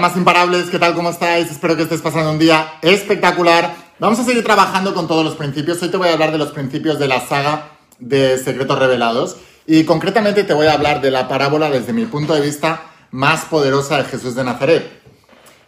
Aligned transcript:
Más 0.00 0.16
imparables, 0.16 0.70
¿qué 0.70 0.78
tal? 0.78 0.92
¿Cómo 0.94 1.10
estáis? 1.10 1.50
Espero 1.50 1.76
que 1.76 1.82
estés 1.82 2.02
pasando 2.02 2.32
un 2.32 2.38
día 2.38 2.74
espectacular. 2.82 3.74
Vamos 4.00 4.18
a 4.18 4.24
seguir 4.24 4.42
trabajando 4.42 4.92
con 4.92 5.06
todos 5.06 5.24
los 5.24 5.36
principios. 5.36 5.80
Hoy 5.82 5.88
te 5.88 5.96
voy 5.96 6.08
a 6.08 6.14
hablar 6.14 6.32
de 6.32 6.38
los 6.38 6.50
principios 6.50 6.98
de 6.98 7.06
la 7.06 7.24
saga 7.24 7.70
de 8.00 8.36
Secretos 8.38 8.76
Revelados 8.76 9.36
y 9.66 9.84
concretamente 9.84 10.42
te 10.42 10.52
voy 10.52 10.66
a 10.66 10.72
hablar 10.72 11.00
de 11.00 11.12
la 11.12 11.28
parábola 11.28 11.70
desde 11.70 11.92
mi 11.92 12.06
punto 12.06 12.34
de 12.34 12.40
vista 12.40 12.82
más 13.12 13.44
poderosa 13.44 13.98
de 13.98 14.04
Jesús 14.04 14.34
de 14.34 14.42
Nazaret. 14.42 14.90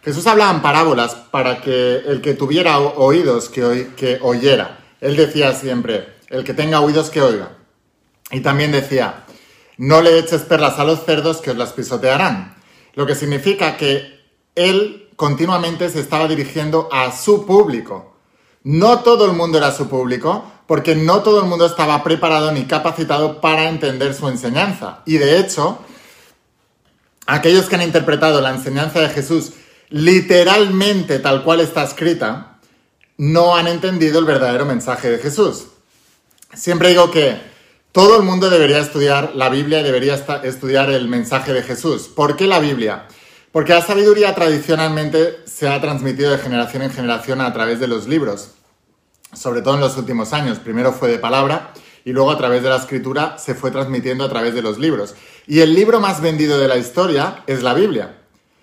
Jesús 0.03 0.27
hablaba 0.27 0.51
en 0.51 0.61
parábolas 0.61 1.15
para 1.31 1.61
que 1.61 1.97
el 2.05 2.19
que 2.19 2.33
tuviera 2.33 2.79
oídos 2.79 3.47
que, 3.47 3.91
que 3.95 4.19
oyera. 4.21 4.79
Él 4.99 5.15
decía 5.15 5.53
siempre, 5.53 6.15
el 6.29 6.43
que 6.43 6.53
tenga 6.53 6.81
oídos 6.81 7.09
que 7.09 7.21
oiga. 7.21 7.53
Y 8.29 8.41
también 8.41 8.73
decía, 8.73 9.23
no 9.77 10.01
le 10.01 10.19
eches 10.19 10.41
perlas 10.41 10.79
a 10.79 10.83
los 10.83 11.05
cerdos 11.05 11.37
que 11.37 11.51
os 11.51 11.57
las 11.57 11.71
pisotearán. 11.71 12.57
Lo 12.93 13.05
que 13.05 13.15
significa 13.15 13.77
que 13.77 14.16
él 14.57 15.09
continuamente 15.15 15.89
se 15.89 16.01
estaba 16.01 16.27
dirigiendo 16.27 16.89
a 16.91 17.11
su 17.15 17.45
público. 17.45 18.17
No 18.63 18.99
todo 18.99 19.25
el 19.25 19.33
mundo 19.33 19.57
era 19.57 19.71
su 19.71 19.87
público, 19.87 20.43
porque 20.67 20.95
no 20.95 21.21
todo 21.21 21.39
el 21.39 21.47
mundo 21.47 21.65
estaba 21.65 22.03
preparado 22.03 22.51
ni 22.51 22.65
capacitado 22.65 23.39
para 23.39 23.69
entender 23.69 24.13
su 24.13 24.27
enseñanza. 24.27 24.99
Y 25.05 25.17
de 25.17 25.39
hecho, 25.39 25.79
aquellos 27.25 27.69
que 27.69 27.75
han 27.75 27.83
interpretado 27.83 28.41
la 28.41 28.51
enseñanza 28.51 28.99
de 28.99 29.09
Jesús 29.09 29.53
literalmente 29.89 31.19
tal 31.19 31.43
cual 31.43 31.61
está 31.61 31.83
escrita, 31.83 32.59
no 33.17 33.55
han 33.55 33.67
entendido 33.67 34.19
el 34.19 34.25
verdadero 34.25 34.65
mensaje 34.65 35.09
de 35.09 35.19
Jesús. 35.19 35.67
Siempre 36.53 36.89
digo 36.89 37.09
que 37.11 37.39
todo 37.91 38.17
el 38.17 38.23
mundo 38.23 38.49
debería 38.49 38.79
estudiar 38.79 39.31
la 39.35 39.49
Biblia 39.49 39.79
y 39.79 39.83
debería 39.83 40.15
estudiar 40.43 40.91
el 40.91 41.07
mensaje 41.07 41.53
de 41.53 41.63
Jesús. 41.63 42.07
¿Por 42.07 42.35
qué 42.35 42.45
la 42.47 42.59
Biblia? 42.59 43.07
Porque 43.51 43.73
la 43.73 43.81
sabiduría 43.81 44.35
tradicionalmente 44.35 45.39
se 45.45 45.67
ha 45.67 45.79
transmitido 45.79 46.31
de 46.31 46.37
generación 46.37 46.83
en 46.83 46.91
generación 46.91 47.41
a 47.41 47.53
través 47.53 47.79
de 47.79 47.87
los 47.87 48.07
libros, 48.07 48.51
sobre 49.33 49.61
todo 49.61 49.75
en 49.75 49.81
los 49.81 49.97
últimos 49.97 50.33
años. 50.33 50.59
Primero 50.59 50.91
fue 50.93 51.09
de 51.09 51.17
palabra 51.17 51.73
y 52.03 52.11
luego 52.11 52.31
a 52.31 52.37
través 52.37 52.63
de 52.63 52.69
la 52.69 52.77
escritura 52.77 53.37
se 53.37 53.55
fue 53.55 53.71
transmitiendo 53.71 54.23
a 54.23 54.29
través 54.29 54.53
de 54.53 54.61
los 54.61 54.77
libros. 54.77 55.15
Y 55.47 55.61
el 55.61 55.73
libro 55.73 55.99
más 55.99 56.21
vendido 56.21 56.57
de 56.59 56.67
la 56.67 56.77
historia 56.77 57.43
es 57.47 57.63
la 57.63 57.73
Biblia. 57.73 58.17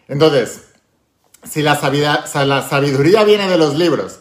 Entonces, 0.06 0.62
si 1.42 1.62
la, 1.62 1.76
sabiduría 1.76 3.24
viene 3.24 3.48
de 3.48 3.58
los 3.58 3.74
libros 3.74 4.20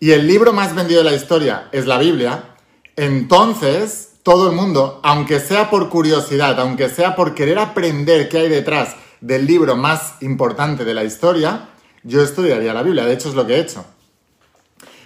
y 0.00 0.12
el 0.12 0.26
libro 0.26 0.52
más 0.52 0.74
vendido 0.74 1.02
de 1.02 1.10
la 1.10 1.16
historia 1.16 1.68
es 1.72 1.86
la 1.86 1.98
Biblia, 1.98 2.56
entonces 2.96 4.14
todo 4.22 4.50
el 4.50 4.56
mundo, 4.56 5.00
aunque 5.02 5.40
sea 5.40 5.70
por 5.70 5.88
curiosidad, 5.88 6.58
aunque 6.58 6.88
sea 6.88 7.14
por 7.14 7.34
querer 7.34 7.58
aprender 7.58 8.28
qué 8.28 8.38
hay 8.38 8.48
detrás 8.48 8.96
del 9.20 9.46
libro 9.46 9.76
más 9.76 10.14
importante 10.20 10.84
de 10.84 10.94
la 10.94 11.04
historia, 11.04 11.68
yo 12.02 12.22
estudiaría 12.22 12.74
la 12.74 12.82
Biblia. 12.82 13.04
De 13.04 13.12
hecho, 13.12 13.28
es 13.28 13.34
lo 13.34 13.46
que 13.46 13.56
he 13.56 13.60
hecho. 13.60 13.84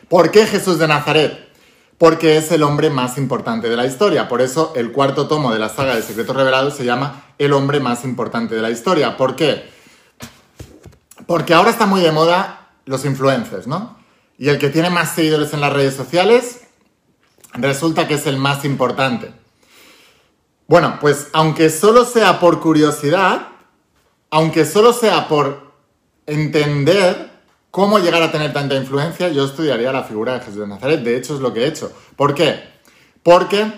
¿Por 0.09 0.31
qué 0.31 0.47
Jesús 0.47 0.79
de 0.79 0.89
Nazaret? 0.89 1.49
Porque 1.97 2.37
es 2.37 2.51
el 2.51 2.63
hombre 2.63 2.91
más 2.91 3.19
importante 3.19 3.69
de 3.69 3.77
la 3.77 3.87
historia. 3.87 4.29
Por 4.29 4.43
eso 4.43 4.73
el 4.75 4.91
cuarto 4.91 5.29
tomo 5.29 5.53
de 5.53 5.59
la 5.59 5.69
saga 5.69 5.95
de 5.95 6.03
Secretos 6.03 6.35
Revelados 6.35 6.75
se 6.75 6.85
llama 6.85 7.25
El 7.39 7.53
hombre 7.53 7.79
más 7.79 8.05
importante 8.05 8.55
de 8.55 8.63
la 8.63 8.71
historia. 8.71 9.17
¿Por 9.17 9.37
qué? 9.37 9.71
Porque 11.27 11.55
ahora 11.55 11.71
está 11.71 11.87
muy 11.87 12.01
de 12.01 12.11
moda 12.11 12.71
los 12.87 13.05
influencers, 13.05 13.67
¿no? 13.67 13.99
Y 14.37 14.49
el 14.49 14.59
que 14.59 14.71
tiene 14.71 14.91
más 14.91 15.15
seguidores 15.15 15.53
en 15.53 15.61
las 15.61 15.73
redes 15.73 15.95
sociales 15.95 16.63
resulta 17.53 18.09
que 18.09 18.15
es 18.15 18.27
el 18.27 18.37
más 18.37 18.65
importante. 18.65 19.33
Bueno, 20.67 20.99
pues 21.01 21.29
aunque 21.33 21.71
solo 21.71 22.05
sea 22.05 22.41
por 22.41 22.61
curiosidad, 22.61 23.50
aunque 24.31 24.65
solo 24.65 24.93
sea 24.93 25.29
por 25.29 25.73
entender 26.27 27.31
cómo 27.71 27.99
llegar 27.99 28.23
a 28.23 28.33
tener 28.33 28.53
tanta 28.53 28.77
influencia, 28.77 29.29
yo 29.29 29.45
estudiaría 29.45 29.93
la 29.93 30.05
figura 30.05 30.35
de 30.35 30.41
Jesús 30.41 30.61
de 30.61 30.67
Nazaret. 30.67 31.01
De 31.01 31.17
hecho, 31.17 31.35
es 31.35 31.41
lo 31.41 31.53
que 31.53 31.65
he 31.65 31.67
hecho. 31.67 31.93
¿Por 32.17 32.35
qué? 32.35 32.63
Porque 33.23 33.73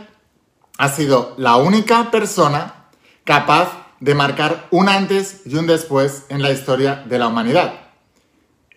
ha 0.79 0.89
sido 0.89 1.35
la 1.37 1.57
única 1.57 2.11
persona 2.11 2.87
capaz 3.25 3.83
de 4.01 4.15
marcar 4.15 4.67
un 4.71 4.89
antes 4.89 5.43
y 5.45 5.55
un 5.55 5.67
después 5.67 6.25
en 6.29 6.43
la 6.43 6.51
historia 6.51 7.05
de 7.07 7.19
la 7.19 7.29
humanidad. 7.29 7.75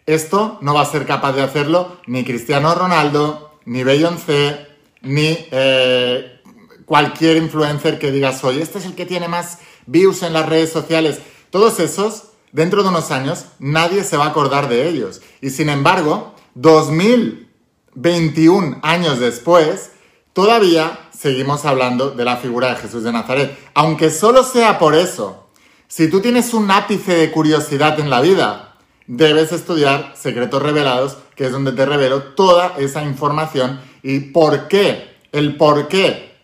Esto 0.05 0.59
no 0.61 0.75
va 0.75 0.81
a 0.81 0.85
ser 0.85 1.05
capaz 1.05 1.33
de 1.33 1.41
hacerlo 1.41 1.97
ni 2.05 2.23
Cristiano 2.23 2.75
Ronaldo, 2.75 3.59
ni 3.65 3.83
Beyoncé, 3.83 4.67
ni 5.01 5.35
eh, 5.51 6.41
cualquier 6.85 7.37
influencer 7.37 7.97
que 7.97 8.11
digas, 8.11 8.43
oye, 8.43 8.61
este 8.61 8.77
es 8.77 8.85
el 8.85 8.93
que 8.93 9.07
tiene 9.07 9.27
más 9.27 9.57
views 9.87 10.21
en 10.21 10.33
las 10.33 10.47
redes 10.47 10.71
sociales. 10.71 11.19
Todos 11.55 11.79
esos, 11.79 12.23
dentro 12.51 12.83
de 12.83 12.89
unos 12.89 13.11
años, 13.11 13.45
nadie 13.59 14.03
se 14.03 14.17
va 14.17 14.25
a 14.25 14.29
acordar 14.31 14.67
de 14.67 14.89
ellos. 14.89 15.21
Y 15.39 15.51
sin 15.51 15.69
embargo, 15.69 16.35
2021 16.55 18.79
años 18.81 19.21
después, 19.21 19.91
todavía 20.33 20.99
seguimos 21.17 21.63
hablando 21.63 22.11
de 22.11 22.25
la 22.25 22.35
figura 22.35 22.71
de 22.71 22.75
Jesús 22.75 23.03
de 23.03 23.13
Nazaret. 23.13 23.57
Aunque 23.73 24.09
solo 24.09 24.43
sea 24.43 24.77
por 24.77 24.95
eso, 24.95 25.47
si 25.87 26.09
tú 26.09 26.19
tienes 26.19 26.53
un 26.53 26.69
ápice 26.69 27.15
de 27.15 27.31
curiosidad 27.31 27.97
en 28.01 28.09
la 28.09 28.19
vida, 28.19 28.75
debes 29.07 29.53
estudiar 29.53 30.11
Secretos 30.17 30.61
Revelados, 30.61 31.15
que 31.37 31.45
es 31.45 31.53
donde 31.53 31.71
te 31.71 31.85
revelo 31.85 32.33
toda 32.33 32.75
esa 32.79 33.01
información 33.01 33.79
y 34.03 34.19
por 34.19 34.67
qué, 34.67 35.15
el 35.31 35.55
por 35.55 35.87
qué 35.87 36.35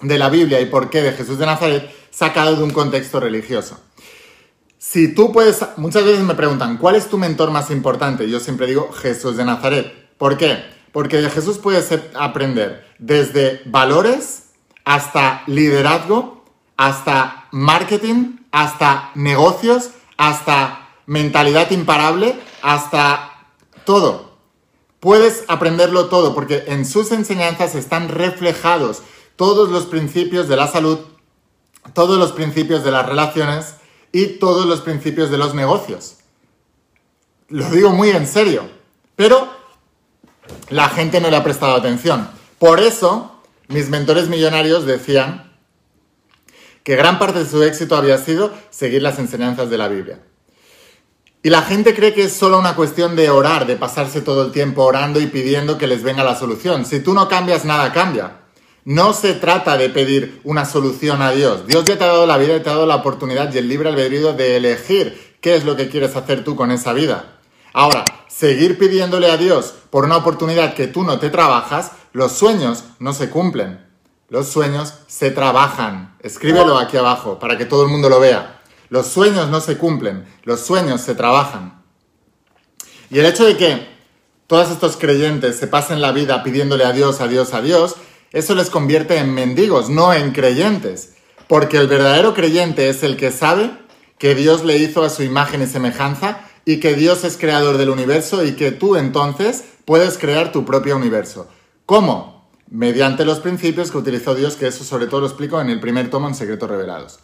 de 0.00 0.18
la 0.18 0.30
Biblia 0.30 0.62
y 0.62 0.64
por 0.64 0.88
qué 0.88 1.02
de 1.02 1.12
Jesús 1.12 1.38
de 1.38 1.44
Nazaret 1.44 1.94
sacado 2.10 2.56
de 2.56 2.62
un 2.62 2.70
contexto 2.70 3.20
religioso. 3.20 3.82
Si 4.78 5.14
tú 5.14 5.32
puedes, 5.32 5.64
muchas 5.76 6.04
veces 6.04 6.22
me 6.22 6.34
preguntan, 6.34 6.76
¿cuál 6.76 6.96
es 6.96 7.08
tu 7.08 7.16
mentor 7.16 7.50
más 7.50 7.70
importante? 7.70 8.28
Yo 8.28 8.40
siempre 8.40 8.66
digo 8.66 8.92
Jesús 8.92 9.36
de 9.36 9.44
Nazaret. 9.44 10.10
¿Por 10.18 10.36
qué? 10.36 10.64
Porque 10.92 11.20
de 11.20 11.30
Jesús 11.30 11.58
puedes 11.58 11.88
aprender 12.14 12.86
desde 12.98 13.62
valores 13.64 14.50
hasta 14.84 15.42
liderazgo, 15.46 16.44
hasta 16.76 17.48
marketing, 17.52 18.38
hasta 18.52 19.10
negocios, 19.14 19.90
hasta 20.18 20.90
mentalidad 21.06 21.70
imparable, 21.70 22.38
hasta 22.62 23.32
todo. 23.84 24.36
Puedes 25.00 25.44
aprenderlo 25.48 26.06
todo 26.06 26.34
porque 26.34 26.64
en 26.66 26.84
sus 26.84 27.12
enseñanzas 27.12 27.74
están 27.74 28.08
reflejados 28.08 29.02
todos 29.36 29.70
los 29.70 29.86
principios 29.86 30.48
de 30.48 30.56
la 30.56 30.66
salud, 30.66 30.98
todos 31.94 32.18
los 32.18 32.32
principios 32.32 32.84
de 32.84 32.90
las 32.90 33.06
relaciones 33.06 33.76
y 34.16 34.38
todos 34.38 34.64
los 34.64 34.80
principios 34.80 35.30
de 35.30 35.36
los 35.36 35.54
negocios. 35.54 36.14
Lo 37.50 37.68
digo 37.70 37.90
muy 37.90 38.08
en 38.08 38.26
serio, 38.26 38.66
pero 39.14 39.46
la 40.70 40.88
gente 40.88 41.20
no 41.20 41.28
le 41.28 41.36
ha 41.36 41.44
prestado 41.44 41.74
atención. 41.74 42.26
Por 42.58 42.80
eso, 42.80 43.42
mis 43.68 43.90
mentores 43.90 44.28
millonarios 44.28 44.86
decían 44.86 45.52
que 46.82 46.96
gran 46.96 47.18
parte 47.18 47.40
de 47.40 47.50
su 47.50 47.62
éxito 47.62 47.94
había 47.94 48.16
sido 48.16 48.54
seguir 48.70 49.02
las 49.02 49.18
enseñanzas 49.18 49.68
de 49.68 49.76
la 49.76 49.88
Biblia. 49.88 50.20
Y 51.42 51.50
la 51.50 51.60
gente 51.60 51.94
cree 51.94 52.14
que 52.14 52.24
es 52.24 52.32
solo 52.32 52.58
una 52.58 52.74
cuestión 52.74 53.16
de 53.16 53.28
orar, 53.28 53.66
de 53.66 53.76
pasarse 53.76 54.22
todo 54.22 54.46
el 54.46 54.52
tiempo 54.52 54.82
orando 54.82 55.20
y 55.20 55.26
pidiendo 55.26 55.76
que 55.76 55.86
les 55.86 56.02
venga 56.02 56.24
la 56.24 56.38
solución. 56.38 56.86
Si 56.86 57.00
tú 57.00 57.12
no 57.12 57.28
cambias, 57.28 57.66
nada 57.66 57.92
cambia. 57.92 58.45
No 58.86 59.12
se 59.14 59.34
trata 59.34 59.76
de 59.76 59.90
pedir 59.90 60.40
una 60.44 60.64
solución 60.64 61.20
a 61.20 61.32
Dios. 61.32 61.66
Dios 61.66 61.84
ya 61.84 61.98
te 61.98 62.04
ha 62.04 62.06
dado 62.06 62.24
la 62.24 62.38
vida 62.38 62.54
y 62.54 62.60
te 62.60 62.70
ha 62.70 62.74
dado 62.74 62.86
la 62.86 62.94
oportunidad 62.94 63.52
y 63.52 63.58
el 63.58 63.68
libre 63.68 63.88
albedrío 63.88 64.32
de 64.32 64.56
elegir 64.56 65.36
qué 65.40 65.56
es 65.56 65.64
lo 65.64 65.74
que 65.74 65.88
quieres 65.88 66.14
hacer 66.14 66.44
tú 66.44 66.54
con 66.54 66.70
esa 66.70 66.92
vida. 66.92 67.40
Ahora, 67.72 68.04
seguir 68.28 68.78
pidiéndole 68.78 69.28
a 69.28 69.38
Dios 69.38 69.74
por 69.90 70.04
una 70.04 70.16
oportunidad 70.16 70.74
que 70.74 70.86
tú 70.86 71.02
no 71.02 71.18
te 71.18 71.30
trabajas, 71.30 71.90
los 72.12 72.30
sueños 72.30 72.84
no 73.00 73.12
se 73.12 73.28
cumplen. 73.28 73.84
Los 74.28 74.46
sueños 74.46 74.94
se 75.08 75.32
trabajan. 75.32 76.14
Escríbelo 76.20 76.78
aquí 76.78 76.96
abajo 76.96 77.40
para 77.40 77.58
que 77.58 77.64
todo 77.64 77.82
el 77.82 77.88
mundo 77.88 78.08
lo 78.08 78.20
vea. 78.20 78.62
Los 78.88 79.08
sueños 79.08 79.48
no 79.48 79.60
se 79.60 79.78
cumplen, 79.78 80.24
los 80.44 80.60
sueños 80.60 81.00
se 81.00 81.16
trabajan. 81.16 81.82
Y 83.10 83.18
el 83.18 83.26
hecho 83.26 83.44
de 83.46 83.56
que 83.56 83.88
todos 84.46 84.70
estos 84.70 84.96
creyentes 84.96 85.58
se 85.58 85.66
pasen 85.66 86.00
la 86.00 86.12
vida 86.12 86.44
pidiéndole 86.44 86.84
a 86.84 86.92
Dios, 86.92 87.20
a 87.20 87.26
Dios, 87.26 87.52
a 87.52 87.62
Dios, 87.62 87.96
eso 88.36 88.54
les 88.54 88.68
convierte 88.68 89.16
en 89.16 89.32
mendigos, 89.32 89.88
no 89.88 90.12
en 90.12 90.32
creyentes. 90.32 91.14
Porque 91.48 91.78
el 91.78 91.86
verdadero 91.86 92.34
creyente 92.34 92.90
es 92.90 93.02
el 93.02 93.16
que 93.16 93.32
sabe 93.32 93.70
que 94.18 94.34
Dios 94.34 94.62
le 94.62 94.76
hizo 94.76 95.02
a 95.02 95.08
su 95.08 95.22
imagen 95.22 95.62
y 95.62 95.66
semejanza 95.66 96.40
y 96.66 96.78
que 96.78 96.92
Dios 96.92 97.24
es 97.24 97.38
creador 97.38 97.78
del 97.78 97.88
universo 97.88 98.44
y 98.44 98.52
que 98.52 98.72
tú 98.72 98.96
entonces 98.96 99.64
puedes 99.86 100.18
crear 100.18 100.52
tu 100.52 100.66
propio 100.66 100.96
universo. 100.96 101.48
¿Cómo? 101.86 102.50
Mediante 102.68 103.24
los 103.24 103.40
principios 103.40 103.90
que 103.90 103.96
utilizó 103.96 104.34
Dios, 104.34 104.56
que 104.56 104.66
eso 104.66 104.84
sobre 104.84 105.06
todo 105.06 105.22
lo 105.22 105.28
explico 105.28 105.58
en 105.58 105.70
el 105.70 105.80
primer 105.80 106.10
tomo 106.10 106.28
en 106.28 106.34
Secretos 106.34 106.68
Revelados. 106.68 107.20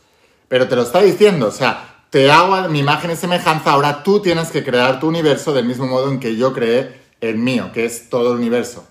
Pero 0.48 0.66
te 0.66 0.76
lo 0.76 0.82
está 0.82 1.02
diciendo, 1.02 1.48
o 1.48 1.52
sea, 1.52 2.06
te 2.08 2.30
hago 2.30 2.70
mi 2.70 2.78
imagen 2.78 3.10
y 3.10 3.16
semejanza, 3.16 3.72
ahora 3.72 4.02
tú 4.02 4.20
tienes 4.20 4.50
que 4.50 4.64
crear 4.64 4.98
tu 4.98 5.08
universo 5.08 5.52
del 5.52 5.66
mismo 5.66 5.86
modo 5.88 6.10
en 6.10 6.20
que 6.20 6.36
yo 6.36 6.54
creé 6.54 7.02
el 7.20 7.36
mío, 7.36 7.70
que 7.74 7.84
es 7.84 8.08
todo 8.08 8.32
el 8.32 8.38
universo. 8.38 8.86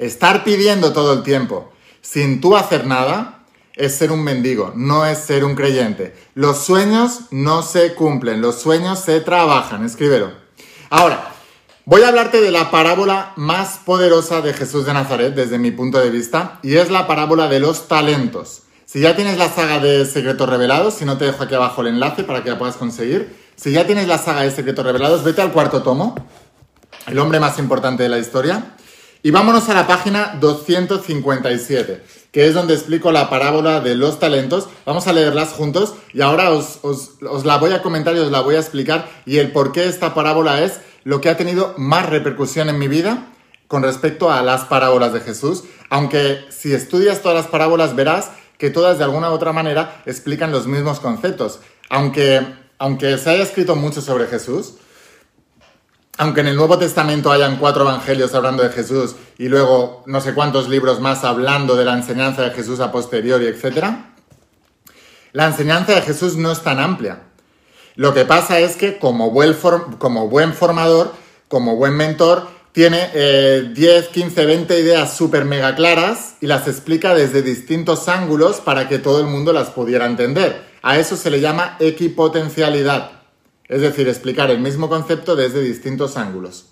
Estar 0.00 0.44
pidiendo 0.44 0.94
todo 0.94 1.12
el 1.12 1.22
tiempo 1.22 1.70
sin 2.00 2.40
tú 2.40 2.56
hacer 2.56 2.86
nada 2.86 3.44
es 3.74 3.94
ser 3.94 4.10
un 4.12 4.24
mendigo, 4.24 4.72
no 4.74 5.04
es 5.04 5.18
ser 5.18 5.44
un 5.44 5.54
creyente. 5.54 6.16
Los 6.34 6.64
sueños 6.64 7.24
no 7.30 7.60
se 7.60 7.92
cumplen, 7.92 8.40
los 8.40 8.62
sueños 8.62 9.00
se 9.00 9.20
trabajan, 9.20 9.84
escríbelo. 9.84 10.32
Ahora, 10.88 11.34
voy 11.84 12.00
a 12.00 12.08
hablarte 12.08 12.40
de 12.40 12.50
la 12.50 12.70
parábola 12.70 13.34
más 13.36 13.76
poderosa 13.84 14.40
de 14.40 14.54
Jesús 14.54 14.86
de 14.86 14.94
Nazaret 14.94 15.34
desde 15.34 15.58
mi 15.58 15.70
punto 15.70 15.98
de 15.98 16.08
vista 16.08 16.60
y 16.62 16.76
es 16.76 16.90
la 16.90 17.06
parábola 17.06 17.48
de 17.48 17.60
los 17.60 17.86
talentos. 17.86 18.62
Si 18.86 19.00
ya 19.00 19.14
tienes 19.14 19.36
la 19.36 19.50
saga 19.50 19.80
de 19.80 20.06
Secretos 20.06 20.48
Revelados, 20.48 20.94
si 20.94 21.04
no 21.04 21.18
te 21.18 21.26
dejo 21.26 21.44
aquí 21.44 21.54
abajo 21.54 21.82
el 21.82 21.88
enlace 21.88 22.24
para 22.24 22.42
que 22.42 22.48
la 22.48 22.58
puedas 22.58 22.76
conseguir, 22.78 23.36
si 23.54 23.72
ya 23.72 23.86
tienes 23.86 24.08
la 24.08 24.16
saga 24.16 24.40
de 24.40 24.50
Secretos 24.50 24.82
Revelados, 24.82 25.24
vete 25.24 25.42
al 25.42 25.52
cuarto 25.52 25.82
tomo, 25.82 26.14
el 27.06 27.18
hombre 27.18 27.38
más 27.38 27.58
importante 27.58 28.02
de 28.02 28.08
la 28.08 28.18
historia, 28.18 28.76
y 29.22 29.30
vámonos 29.30 29.68
a 29.68 29.74
la 29.74 29.86
página 29.86 30.38
257, 30.40 32.02
que 32.32 32.46
es 32.46 32.54
donde 32.54 32.74
explico 32.74 33.12
la 33.12 33.28
parábola 33.28 33.80
de 33.80 33.94
los 33.94 34.18
talentos. 34.18 34.68
Vamos 34.86 35.06
a 35.06 35.12
leerlas 35.12 35.52
juntos 35.52 35.94
y 36.14 36.22
ahora 36.22 36.50
os, 36.50 36.80
la 37.44 37.58
voy 37.58 37.72
a 37.72 37.82
comentar 37.82 38.16
y 38.16 38.20
os 38.20 38.30
la 38.30 38.40
voy 38.40 38.54
a 38.54 38.60
explicar 38.60 39.10
y 39.26 39.36
el 39.38 39.52
por 39.52 39.72
qué 39.72 39.86
esta 39.86 40.14
parábola 40.14 40.62
es 40.62 40.80
lo 41.04 41.20
que 41.20 41.28
ha 41.28 41.36
tenido 41.36 41.74
más 41.76 42.08
repercusión 42.08 42.68
en 42.70 42.78
mi 42.78 42.88
vida 42.88 43.26
con 43.68 43.82
respecto 43.82 44.32
a 44.32 44.42
las 44.42 44.64
parábolas 44.64 45.12
de 45.12 45.20
Jesús. 45.20 45.64
Aunque 45.90 46.46
si 46.48 46.72
estudias 46.72 47.20
todas 47.20 47.36
las 47.36 47.50
parábolas 47.50 47.94
verás 47.94 48.30
que 48.56 48.70
todas 48.70 48.98
de 48.98 49.04
alguna 49.04 49.30
u 49.30 49.34
otra 49.34 49.52
manera 49.52 50.02
explican 50.06 50.50
los 50.50 50.66
mismos 50.66 51.00
conceptos. 51.00 51.60
Aunque, 51.88 52.46
aunque 52.78 53.18
se 53.18 53.30
haya 53.30 53.42
escrito 53.42 53.76
mucho 53.76 54.00
sobre 54.00 54.26
Jesús, 54.26 54.74
aunque 56.20 56.42
en 56.42 56.48
el 56.48 56.56
Nuevo 56.56 56.78
Testamento 56.78 57.32
hayan 57.32 57.56
cuatro 57.56 57.84
evangelios 57.84 58.34
hablando 58.34 58.62
de 58.62 58.68
Jesús 58.68 59.16
y 59.38 59.48
luego 59.48 60.02
no 60.04 60.20
sé 60.20 60.34
cuántos 60.34 60.68
libros 60.68 61.00
más 61.00 61.24
hablando 61.24 61.76
de 61.76 61.86
la 61.86 61.94
enseñanza 61.94 62.42
de 62.42 62.50
Jesús 62.50 62.80
a 62.80 62.92
posteriori, 62.92 63.46
etc., 63.46 63.86
la 65.32 65.46
enseñanza 65.46 65.94
de 65.94 66.02
Jesús 66.02 66.36
no 66.36 66.52
es 66.52 66.60
tan 66.60 66.78
amplia. 66.78 67.22
Lo 67.94 68.12
que 68.12 68.26
pasa 68.26 68.58
es 68.58 68.76
que 68.76 68.98
como 68.98 69.30
buen, 69.30 69.56
como 69.96 70.28
buen 70.28 70.52
formador, 70.52 71.14
como 71.48 71.76
buen 71.76 71.94
mentor, 71.94 72.48
tiene 72.72 73.70
10, 73.72 74.08
15, 74.08 74.44
20 74.44 74.78
ideas 74.78 75.16
súper 75.16 75.46
mega 75.46 75.74
claras 75.74 76.34
y 76.42 76.46
las 76.48 76.68
explica 76.68 77.14
desde 77.14 77.40
distintos 77.40 78.08
ángulos 78.08 78.60
para 78.60 78.90
que 78.90 78.98
todo 78.98 79.20
el 79.20 79.26
mundo 79.26 79.54
las 79.54 79.70
pudiera 79.70 80.04
entender. 80.04 80.66
A 80.82 80.98
eso 80.98 81.16
se 81.16 81.30
le 81.30 81.40
llama 81.40 81.78
equipotencialidad. 81.80 83.19
Es 83.70 83.82
decir, 83.82 84.08
explicar 84.08 84.50
el 84.50 84.58
mismo 84.58 84.88
concepto 84.88 85.36
desde 85.36 85.62
distintos 85.62 86.16
ángulos. 86.16 86.66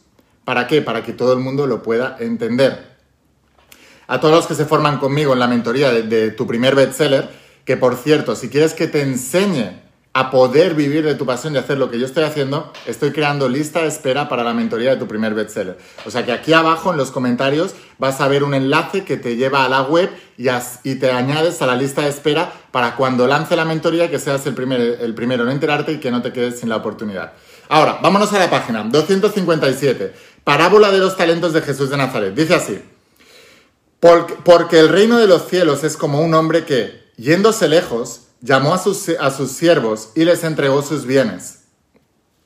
¿Para 0.44 0.66
qué? 0.66 0.82
Para 0.82 1.04
que 1.04 1.12
todo 1.12 1.32
el 1.32 1.38
mundo 1.38 1.68
lo 1.68 1.80
pueda 1.80 2.16
entender. 2.18 2.96
A 4.08 4.18
todos 4.18 4.34
los 4.34 4.46
que 4.48 4.56
se 4.56 4.64
forman 4.64 4.98
conmigo 4.98 5.32
en 5.32 5.38
la 5.38 5.46
mentoría 5.46 5.92
de, 5.92 6.30
tu 6.32 6.48
primer 6.48 6.74
bestseller, 6.74 7.30
que 7.64 7.76
por 7.76 7.94
cierto, 7.94 8.34
si 8.34 8.48
quieres 8.48 8.74
que 8.74 8.88
te 8.88 9.02
enseñe 9.02 9.80
a 10.18 10.32
poder 10.32 10.74
vivir 10.74 11.04
de 11.04 11.14
tu 11.14 11.24
pasión 11.24 11.54
y 11.54 11.58
hacer 11.58 11.78
lo 11.78 11.92
que 11.92 12.00
yo 12.00 12.04
estoy 12.04 12.24
haciendo, 12.24 12.72
estoy 12.86 13.12
creando 13.12 13.48
lista 13.48 13.82
de 13.82 13.86
espera 13.86 14.28
para 14.28 14.42
la 14.42 14.52
mentoría 14.52 14.90
de 14.90 14.96
tu 14.96 15.06
primer 15.06 15.32
bestseller. 15.32 15.78
O 16.06 16.10
sea 16.10 16.24
que 16.24 16.32
aquí 16.32 16.52
abajo 16.52 16.90
en 16.90 16.96
los 16.96 17.12
comentarios 17.12 17.76
vas 17.98 18.20
a 18.20 18.26
ver 18.26 18.42
un 18.42 18.52
enlace 18.52 19.04
que 19.04 19.16
te 19.16 19.36
lleva 19.36 19.64
a 19.64 19.68
la 19.68 19.82
web 19.82 20.10
y, 20.36 20.94
te 20.96 21.12
añades 21.12 21.62
a 21.62 21.66
la 21.66 21.76
lista 21.76 22.02
de 22.02 22.08
espera 22.08 22.52
para 22.72 22.96
cuando 22.96 23.28
lance 23.28 23.54
la 23.54 23.64
mentoría 23.64 24.10
que 24.10 24.18
seas 24.18 24.44
el, 24.46 24.56
el 25.00 25.14
primero 25.14 25.44
en 25.44 25.50
enterarte 25.50 25.92
y 25.92 25.98
que 25.98 26.10
no 26.10 26.20
te 26.20 26.32
quedes 26.32 26.58
sin 26.58 26.68
la 26.68 26.76
oportunidad. 26.76 27.34
Ahora, 27.68 28.00
vámonos 28.02 28.32
a 28.32 28.40
la 28.40 28.50
página 28.50 28.82
257. 28.82 30.14
Parábola 30.42 30.90
de 30.90 30.98
los 30.98 31.16
talentos 31.16 31.52
de 31.52 31.62
Jesús 31.62 31.90
de 31.90 31.96
Nazaret. 31.96 32.34
Dice 32.34 32.56
así. 32.56 32.82
Porque 34.00 34.80
el 34.80 34.88
reino 34.88 35.16
de 35.18 35.28
los 35.28 35.46
cielos 35.46 35.84
es 35.84 35.96
como 35.96 36.20
un 36.20 36.34
hombre 36.34 36.64
que, 36.64 37.12
yéndose 37.16 37.68
lejos, 37.68 38.27
llamó 38.40 38.74
a 38.74 38.78
sus, 38.78 39.08
a 39.08 39.30
sus 39.30 39.52
siervos 39.52 40.10
y 40.14 40.24
les 40.24 40.44
entregó 40.44 40.82
sus 40.82 41.06
bienes. 41.06 41.60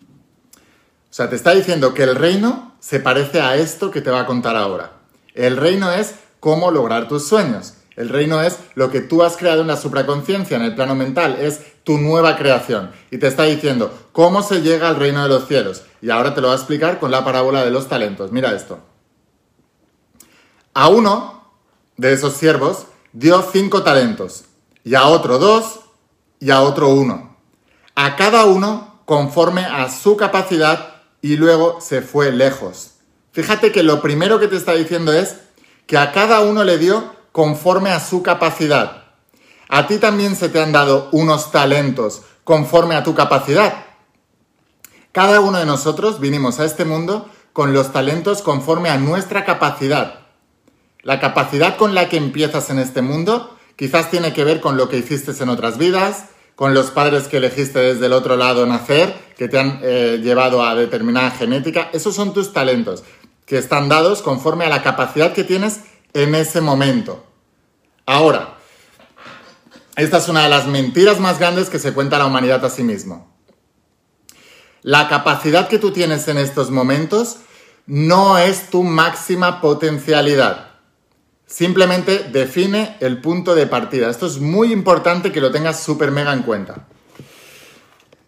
O 0.08 1.14
sea, 1.14 1.28
te 1.28 1.36
está 1.36 1.52
diciendo 1.52 1.92
que 1.94 2.04
el 2.04 2.16
reino 2.16 2.74
se 2.80 3.00
parece 3.00 3.40
a 3.40 3.56
esto 3.56 3.90
que 3.90 4.00
te 4.00 4.10
va 4.10 4.20
a 4.20 4.26
contar 4.26 4.56
ahora. 4.56 4.92
El 5.34 5.56
reino 5.56 5.90
es 5.92 6.14
cómo 6.40 6.70
lograr 6.70 7.08
tus 7.08 7.26
sueños. 7.26 7.74
El 7.96 8.08
reino 8.08 8.40
es 8.40 8.58
lo 8.74 8.90
que 8.90 9.02
tú 9.02 9.22
has 9.22 9.36
creado 9.36 9.60
en 9.60 9.66
la 9.66 9.76
supraconciencia, 9.76 10.56
en 10.56 10.62
el 10.62 10.74
plano 10.74 10.94
mental, 10.94 11.36
es 11.38 11.60
tu 11.84 11.98
nueva 11.98 12.36
creación. 12.36 12.90
Y 13.10 13.18
te 13.18 13.26
está 13.26 13.44
diciendo 13.44 13.92
cómo 14.12 14.42
se 14.42 14.62
llega 14.62 14.88
al 14.88 14.96
reino 14.96 15.22
de 15.22 15.28
los 15.28 15.46
cielos. 15.46 15.82
Y 16.00 16.08
ahora 16.08 16.34
te 16.34 16.40
lo 16.40 16.48
voy 16.48 16.56
a 16.56 16.58
explicar 16.58 16.98
con 16.98 17.10
la 17.10 17.24
parábola 17.24 17.62
de 17.64 17.70
los 17.70 17.88
talentos. 17.88 18.32
Mira 18.32 18.52
esto. 18.52 18.80
A 20.72 20.88
uno 20.88 21.52
de 21.98 22.14
esos 22.14 22.32
siervos 22.32 22.86
dio 23.12 23.42
cinco 23.52 23.82
talentos, 23.82 24.44
y 24.84 24.94
a 24.94 25.06
otro 25.06 25.38
dos, 25.38 25.80
y 26.42 26.50
a 26.50 26.60
otro 26.60 26.88
uno. 26.88 27.36
A 27.94 28.16
cada 28.16 28.46
uno 28.46 29.00
conforme 29.04 29.64
a 29.64 29.88
su 29.88 30.16
capacidad 30.16 31.02
y 31.20 31.36
luego 31.36 31.80
se 31.80 32.02
fue 32.02 32.32
lejos. 32.32 32.94
Fíjate 33.30 33.70
que 33.70 33.84
lo 33.84 34.02
primero 34.02 34.40
que 34.40 34.48
te 34.48 34.56
está 34.56 34.72
diciendo 34.74 35.12
es 35.12 35.36
que 35.86 35.96
a 35.98 36.10
cada 36.10 36.40
uno 36.40 36.64
le 36.64 36.78
dio 36.78 37.14
conforme 37.30 37.92
a 37.92 38.00
su 38.00 38.24
capacidad. 38.24 39.04
A 39.68 39.86
ti 39.86 39.98
también 39.98 40.34
se 40.34 40.48
te 40.48 40.60
han 40.60 40.72
dado 40.72 41.10
unos 41.12 41.52
talentos 41.52 42.22
conforme 42.42 42.96
a 42.96 43.04
tu 43.04 43.14
capacidad. 43.14 43.86
Cada 45.12 45.40
uno 45.40 45.58
de 45.58 45.66
nosotros 45.66 46.18
vinimos 46.18 46.58
a 46.58 46.64
este 46.64 46.84
mundo 46.84 47.30
con 47.52 47.72
los 47.72 47.92
talentos 47.92 48.42
conforme 48.42 48.90
a 48.90 48.98
nuestra 48.98 49.44
capacidad. 49.44 50.26
La 51.02 51.20
capacidad 51.20 51.76
con 51.76 51.94
la 51.94 52.08
que 52.08 52.16
empiezas 52.16 52.68
en 52.70 52.80
este 52.80 53.00
mundo 53.00 53.56
quizás 53.76 54.10
tiene 54.10 54.32
que 54.32 54.42
ver 54.42 54.60
con 54.60 54.76
lo 54.76 54.88
que 54.88 54.98
hiciste 54.98 55.32
en 55.40 55.48
otras 55.48 55.78
vidas, 55.78 56.26
con 56.62 56.74
los 56.74 56.92
padres 56.92 57.26
que 57.26 57.38
elegiste 57.38 57.80
desde 57.80 58.06
el 58.06 58.12
otro 58.12 58.36
lado 58.36 58.64
nacer, 58.66 59.12
que 59.36 59.48
te 59.48 59.58
han 59.58 59.80
eh, 59.82 60.20
llevado 60.22 60.64
a 60.64 60.76
determinada 60.76 61.32
genética. 61.32 61.90
Esos 61.92 62.14
son 62.14 62.32
tus 62.32 62.52
talentos, 62.52 63.02
que 63.46 63.58
están 63.58 63.88
dados 63.88 64.22
conforme 64.22 64.64
a 64.66 64.68
la 64.68 64.80
capacidad 64.80 65.32
que 65.32 65.42
tienes 65.42 65.80
en 66.12 66.36
ese 66.36 66.60
momento. 66.60 67.26
Ahora, 68.06 68.58
esta 69.96 70.18
es 70.18 70.28
una 70.28 70.44
de 70.44 70.50
las 70.50 70.68
mentiras 70.68 71.18
más 71.18 71.40
grandes 71.40 71.68
que 71.68 71.80
se 71.80 71.92
cuenta 71.92 72.16
la 72.16 72.26
humanidad 72.26 72.64
a 72.64 72.70
sí 72.70 72.84
mismo. 72.84 73.34
La 74.82 75.08
capacidad 75.08 75.66
que 75.66 75.80
tú 75.80 75.90
tienes 75.90 76.28
en 76.28 76.38
estos 76.38 76.70
momentos 76.70 77.38
no 77.86 78.38
es 78.38 78.70
tu 78.70 78.84
máxima 78.84 79.60
potencialidad. 79.60 80.71
Simplemente 81.52 82.30
define 82.32 82.96
el 83.00 83.20
punto 83.20 83.54
de 83.54 83.66
partida. 83.66 84.08
Esto 84.08 84.26
es 84.26 84.38
muy 84.38 84.72
importante 84.72 85.32
que 85.32 85.40
lo 85.42 85.50
tengas 85.50 85.82
súper 85.82 86.10
mega 86.10 86.32
en 86.32 86.44
cuenta. 86.44 86.86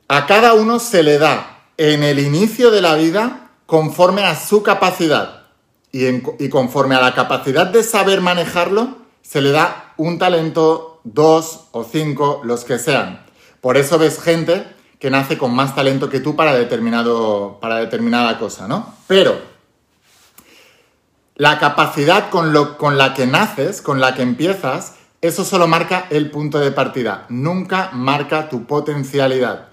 A 0.08 0.26
cada 0.26 0.52
uno 0.52 0.78
se 0.78 1.02
le 1.02 1.16
da 1.16 1.62
en 1.78 2.02
el 2.02 2.18
inicio 2.18 2.70
de 2.70 2.82
la 2.82 2.96
vida 2.96 3.48
conforme 3.64 4.24
a 4.24 4.38
su 4.38 4.62
capacidad 4.62 5.44
y, 5.90 6.04
y 6.38 6.50
conforme 6.50 6.96
a 6.96 7.00
la 7.00 7.14
capacidad 7.14 7.66
de 7.66 7.82
saber 7.82 8.20
manejarlo, 8.20 8.98
se 9.22 9.40
le 9.40 9.52
da 9.52 9.94
un 9.96 10.18
talento, 10.18 11.00
dos 11.04 11.68
o 11.72 11.82
cinco, 11.82 12.42
los 12.44 12.64
que 12.64 12.78
sean. 12.78 13.24
Por 13.62 13.78
eso 13.78 13.98
ves 13.98 14.20
gente 14.20 14.66
que 14.98 15.08
nace 15.08 15.38
con 15.38 15.54
más 15.54 15.74
talento 15.74 16.10
que 16.10 16.20
tú 16.20 16.36
para, 16.36 16.54
determinado, 16.54 17.56
para 17.58 17.76
determinada 17.76 18.38
cosa, 18.38 18.68
¿no? 18.68 18.94
Pero 19.06 19.53
la 21.36 21.58
capacidad 21.58 22.30
con, 22.30 22.52
la 22.52 23.14
que 23.14 23.26
naces, 23.26 23.82
con 23.82 24.00
la 24.00 24.14
que 24.14 24.22
empiezas, 24.22 24.94
eso 25.20 25.44
solo 25.44 25.66
marca 25.66 26.06
el 26.10 26.30
punto 26.30 26.60
de 26.60 26.70
partida, 26.70 27.26
nunca 27.28 27.90
marca 27.92 28.48
tu 28.48 28.66
potencialidad. 28.66 29.68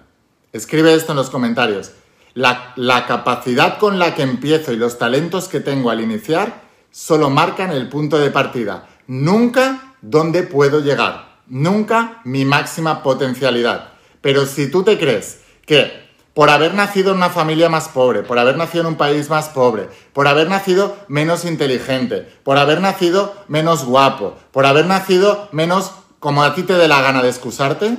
Escribe 0.54 0.94
esto 0.94 1.12
en 1.12 1.18
los 1.18 1.30
comentarios. 1.30 1.92
La, 2.34 2.74
la, 2.78 3.06
capacidad 3.06 3.78
con 3.78 4.00
la 4.00 4.16
que 4.16 4.24
empiezo 4.24 4.72
y 4.72 4.78
los 4.78 4.98
talentos 4.98 5.50
que 5.50 5.60
tengo 5.60 5.90
al 5.90 6.00
iniciar 6.00 6.62
solo 6.90 7.30
marcan 7.30 7.72
el 7.72 7.90
punto 7.90 8.18
de 8.18 8.32
partida, 8.32 8.88
nunca 9.08 9.96
dónde 10.02 10.44
puedo 10.44 10.80
llegar, 10.80 11.40
nunca 11.48 12.22
mi 12.24 12.46
máxima 12.46 13.04
potencialidad. 13.04 13.90
Pero 14.22 14.46
si 14.46 14.72
tú 14.72 14.84
te 14.84 14.98
crees 14.98 15.42
que 15.66 16.11
por 16.34 16.50
haber 16.50 16.74
nacido 16.74 17.12
en 17.12 17.18
una 17.18 17.30
familia 17.30 17.70
más 17.70 17.90
pobre, 17.90 18.24
por 18.24 18.40
haber 18.40 18.58
nacido 18.58 18.82
en 18.82 18.88
un 18.88 18.96
país 18.96 19.30
más 19.30 19.50
pobre, 19.50 19.90
por 20.14 20.28
haber 20.28 20.50
nacido 20.50 20.96
menos 21.08 21.46
inteligente, 21.46 22.28
por 22.44 22.58
haber 22.58 22.80
nacido 22.80 23.34
menos 23.48 23.84
guapo, 23.84 24.38
por 24.52 24.66
haber 24.66 24.86
nacido 24.86 25.50
menos 25.52 25.92
como 26.20 26.44
a 26.44 26.56
ti 26.56 26.64
te 26.64 26.74
dé 26.74 26.88
la 26.88 27.02
gana 27.02 27.22
de 27.22 27.30
excusarte, 27.30 27.98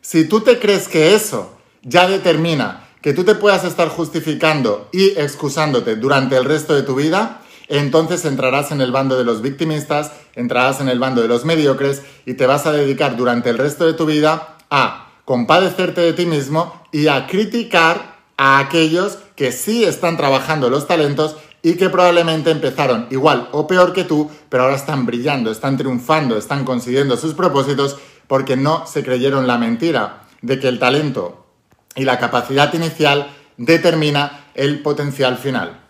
si 0.00 0.28
tú 0.28 0.40
te 0.40 0.58
crees 0.58 0.88
que 0.88 1.14
eso 1.14 1.56
ya 1.82 2.06
determina 2.06 2.88
que 3.00 3.12
tú 3.12 3.24
te 3.24 3.34
puedas 3.34 3.64
estar 3.64 3.88
justificando 3.88 4.88
y 4.92 5.18
excusándote 5.18 5.96
durante 5.96 6.36
el 6.36 6.44
resto 6.44 6.74
de 6.74 6.82
tu 6.82 6.94
vida, 6.94 7.40
entonces 7.68 8.24
entrarás 8.24 8.70
en 8.70 8.80
el 8.80 8.92
bando 8.92 9.18
de 9.18 9.24
los 9.24 9.42
victimistas, 9.42 10.12
entrarás 10.36 10.80
en 10.80 10.88
el 10.88 11.00
bando 11.00 11.20
de 11.20 11.28
los 11.28 11.44
mediocres 11.44 12.02
y 12.26 12.34
te 12.34 12.46
vas 12.46 12.66
a 12.66 12.72
dedicar 12.72 13.16
durante 13.16 13.50
el 13.50 13.58
resto 13.58 13.86
de 13.86 13.94
tu 13.94 14.06
vida 14.06 14.56
a 14.70 15.01
compadecerte 15.24 16.00
de 16.00 16.12
ti 16.12 16.26
mismo 16.26 16.82
y 16.92 17.08
a 17.08 17.26
criticar 17.26 18.16
a 18.36 18.58
aquellos 18.58 19.18
que 19.36 19.52
sí 19.52 19.84
están 19.84 20.16
trabajando 20.16 20.70
los 20.70 20.86
talentos 20.86 21.36
y 21.62 21.74
que 21.74 21.88
probablemente 21.88 22.50
empezaron 22.50 23.06
igual 23.10 23.48
o 23.52 23.66
peor 23.66 23.92
que 23.92 24.04
tú, 24.04 24.30
pero 24.48 24.64
ahora 24.64 24.76
están 24.76 25.06
brillando, 25.06 25.50
están 25.50 25.76
triunfando, 25.76 26.36
están 26.36 26.64
consiguiendo 26.64 27.16
sus 27.16 27.34
propósitos 27.34 27.98
porque 28.26 28.56
no 28.56 28.86
se 28.86 29.04
creyeron 29.04 29.46
la 29.46 29.58
mentira 29.58 30.24
de 30.42 30.58
que 30.58 30.68
el 30.68 30.78
talento 30.78 31.46
y 31.94 32.04
la 32.04 32.18
capacidad 32.18 32.72
inicial 32.74 33.30
determina 33.56 34.46
el 34.54 34.82
potencial 34.82 35.38
final. 35.38 35.80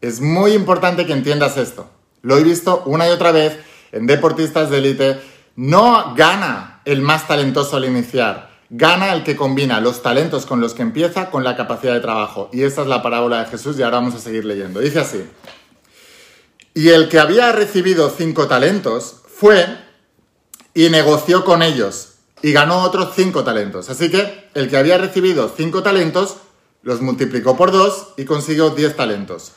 Es 0.00 0.20
muy 0.20 0.52
importante 0.52 1.06
que 1.06 1.12
entiendas 1.12 1.56
esto. 1.56 1.88
Lo 2.22 2.36
he 2.36 2.42
visto 2.42 2.82
una 2.86 3.06
y 3.06 3.10
otra 3.10 3.32
vez 3.32 3.58
en 3.92 4.06
deportistas 4.06 4.70
de 4.70 4.78
élite. 4.78 5.20
No 5.56 6.14
gana 6.14 6.69
el 6.84 7.02
más 7.02 7.26
talentoso 7.28 7.76
al 7.76 7.84
iniciar, 7.84 8.50
gana 8.70 9.12
el 9.12 9.24
que 9.24 9.36
combina 9.36 9.80
los 9.80 10.02
talentos 10.02 10.46
con 10.46 10.60
los 10.60 10.74
que 10.74 10.82
empieza 10.82 11.30
con 11.30 11.44
la 11.44 11.56
capacidad 11.56 11.94
de 11.94 12.00
trabajo. 12.00 12.48
Y 12.52 12.62
esa 12.62 12.82
es 12.82 12.88
la 12.88 13.02
parábola 13.02 13.44
de 13.44 13.50
Jesús 13.50 13.78
y 13.78 13.82
ahora 13.82 13.98
vamos 13.98 14.14
a 14.14 14.20
seguir 14.20 14.44
leyendo. 14.44 14.80
Dice 14.80 15.00
así. 15.00 15.24
Y 16.74 16.88
el 16.90 17.08
que 17.08 17.18
había 17.18 17.50
recibido 17.52 18.10
cinco 18.10 18.46
talentos 18.46 19.16
fue 19.26 19.66
y 20.72 20.88
negoció 20.88 21.44
con 21.44 21.62
ellos 21.62 22.14
y 22.42 22.52
ganó 22.52 22.82
otros 22.82 23.12
cinco 23.14 23.42
talentos. 23.44 23.90
Así 23.90 24.10
que 24.10 24.48
el 24.54 24.70
que 24.70 24.76
había 24.76 24.98
recibido 24.98 25.52
cinco 25.54 25.82
talentos 25.82 26.36
los 26.82 27.02
multiplicó 27.02 27.56
por 27.56 27.72
dos 27.72 28.08
y 28.16 28.24
consiguió 28.24 28.70
diez 28.70 28.96
talentos. 28.96 29.52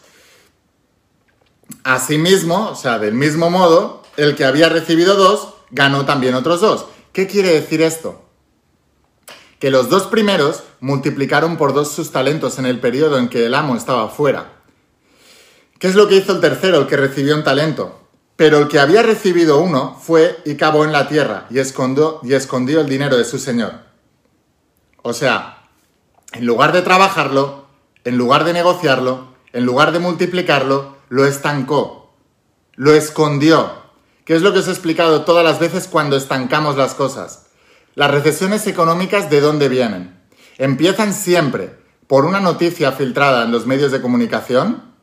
Asimismo, 1.84 2.70
o 2.72 2.75
sea, 2.75 3.00
del 3.00 3.13
mismo 3.13 3.50
modo, 3.50 4.03
el 4.18 4.36
que 4.36 4.46
había 4.46 4.70
recibido 4.70 5.15
dos 5.15 5.53
ganó 5.72 6.06
también 6.06 6.36
otros 6.36 6.62
dos. 6.62 6.86
¿Qué 7.13 7.27
quiere 7.27 7.53
decir 7.53 7.84
esto? 7.84 8.25
Que 9.60 9.70
los 9.70 9.88
dos 9.89 10.08
primeros 10.08 10.63
multiplicaron 10.79 11.58
por 11.58 11.74
dos 11.74 11.91
sus 11.91 12.12
talentos 12.12 12.58
en 12.58 12.65
el 12.65 12.79
periodo 12.79 13.20
en 13.20 13.29
que 13.29 13.46
el 13.46 13.53
amo 13.53 13.75
estaba 13.75 14.10
fuera. 14.10 14.63
¿Qué 15.77 15.88
es 15.88 15.96
lo 15.96 16.08
que 16.08 16.15
hizo 16.15 16.34
el 16.34 16.41
tercero, 16.41 16.79
el 16.79 16.88
que 16.88 16.98
recibió 16.98 17.36
un 17.36 17.43
talento? 17.43 18.00
Pero 18.36 18.58
el 18.58 18.67
que 18.67 18.79
había 18.79 19.03
recibido 19.03 19.60
uno 19.60 19.96
fue 20.01 20.39
y 20.43 20.55
cavó 20.55 20.86
en 20.86 20.91
la 20.91 21.08
tierra 21.08 21.46
y 21.51 21.60
escondió, 21.60 22.20
y 22.24 22.34
escondió 22.34 22.82
el 22.82 22.89
dinero 22.89 23.15
de 23.15 23.25
su 23.25 23.38
señor. 23.38 23.74
O 25.03 25.13
sea, 25.13 25.70
en 26.32 26.48
lugar 26.48 26.72
de 26.72 26.82
trabajarlo, 26.82 27.67
en 28.05 28.17
lugar 28.17 28.43
de 28.43 28.53
negociarlo, 28.53 29.36
en 29.51 29.65
lugar 29.65 29.91
de 29.91 30.00
multiplicarlo, 30.00 30.98
lo 31.10 31.25
estancó, 31.27 32.15
lo 32.74 32.91
escondió, 32.96 33.83
que 34.25 34.36
es 34.36 34.42
lo 34.42 34.53
que 34.53 34.60
os 34.60 34.68
he 34.68 34.72
explicado 34.72 35.24
todas 35.24 35.44
las 35.44 35.60
veces 35.60 35.88
cuando 35.88 36.15
estancamos 36.15 36.77
las 36.77 36.94
cosas. 36.94 37.48
Las 37.96 38.12
recesiones 38.12 38.65
económicas, 38.68 39.30
¿de 39.30 39.42
dónde 39.42 39.70
vienen? 39.70 40.20
Empiezan 40.58 41.13
siempre 41.13 41.75
por 42.08 42.25
una 42.25 42.39
noticia 42.39 42.92
filtrada 42.92 43.44
en 43.44 43.51
los 43.51 43.65
medios 43.65 43.92
de 43.92 44.01
comunicación. 44.01 44.94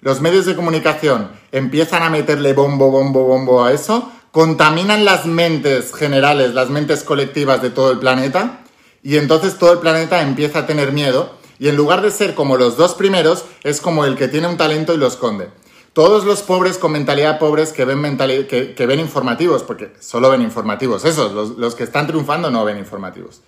Los 0.00 0.20
medios 0.20 0.46
de 0.46 0.56
comunicación 0.56 1.30
empiezan 1.52 2.02
a 2.02 2.10
meterle 2.10 2.52
bombo, 2.52 2.90
bombo, 2.90 3.24
bombo 3.24 3.64
a 3.64 3.72
eso, 3.72 4.10
contaminan 4.30 5.04
las 5.04 5.26
mentes 5.26 5.94
generales, 5.94 6.54
las 6.54 6.70
mentes 6.70 7.04
colectivas 7.04 7.62
de 7.62 7.70
todo 7.70 7.92
el 7.92 7.98
planeta, 7.98 8.60
y 9.02 9.16
entonces 9.16 9.58
todo 9.58 9.72
el 9.72 9.78
planeta 9.78 10.22
empieza 10.22 10.60
a 10.60 10.66
tener 10.66 10.92
miedo 10.92 11.42
y 11.58 11.68
en 11.68 11.76
lugar 11.76 12.02
de 12.02 12.10
ser 12.10 12.34
como 12.34 12.56
los 12.56 12.76
dos 12.76 12.94
primeros, 12.94 13.44
es 13.62 13.80
como 13.80 14.04
el 14.04 14.16
que 14.16 14.26
tiene 14.26 14.48
un 14.48 14.56
talento 14.56 14.94
y 14.94 14.96
lo 14.96 15.06
esconde. 15.06 15.48
Todos 15.92 16.24
los 16.24 16.42
pobres 16.42 16.78
con 16.78 16.92
mentalidad 16.92 17.38
pobres 17.38 17.72
que 17.72 17.84
ven, 17.84 18.16
que, 18.46 18.86
ven 18.86 19.00
informativos, 19.00 19.62
porque 19.62 19.92
solo 20.00 20.30
ven 20.30 20.40
informativos, 20.40 21.04
esos, 21.04 21.32
los, 21.32 21.50
los 21.58 21.74
que 21.74 21.84
están 21.84 22.06
triunfando 22.06 22.50
no 22.50 22.64
ven 22.64 22.78
informativos. 22.78 23.42